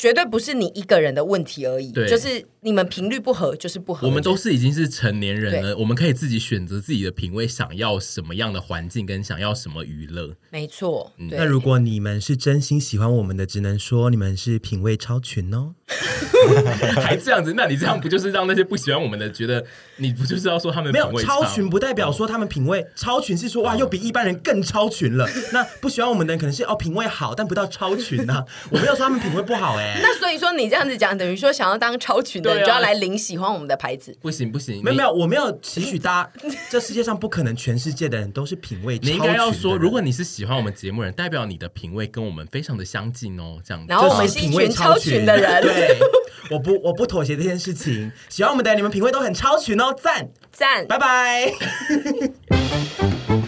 [0.00, 4.06] 绝对不是你一个人的问题而已，就是你们频率不合，就是不合。
[4.08, 10.34] 我们都是已经是成年人了，我们可以自己选择自己的品味，想要什么样的环境，跟想要什么娱乐。
[10.50, 15.74] 没错，嗯，那如果你们是真心喜欢我们的，只能说你们是品味超群哦。
[16.96, 19.64] 还这样子，那你这样不就是让那些不喜欢我们的觉得
[19.96, 21.68] 你不就是要说他们没有超群？
[21.68, 25.28] 不代表说他们品味超群是说哇又比一般人更超群了。
[25.52, 28.44] 那不喜欢我们的人可能是哦品味好，但不到超群呢、啊。
[28.70, 30.00] 我没有说他们品味不好哎、欸。
[30.02, 34.16] 那所以说你这样子讲，等于说想要当超群就要来领喜欢我们的牌子。
[34.20, 36.30] 不行不行，没有没有，我没有期许大家。
[36.70, 38.98] 这世界上不可能全世界的人都是品味。
[39.02, 43.58] 你应该要说，如果你是喜欢我们节目人，代表你的品味跟我们非常的相近哦。
[43.64, 45.62] 这样子，然后我们是一群超群的人。
[45.62, 45.98] 对。
[46.50, 48.10] 我不，我不妥协这件事情。
[48.30, 51.52] 喜欢我们的你们品味都很超群哦，赞赞，拜拜。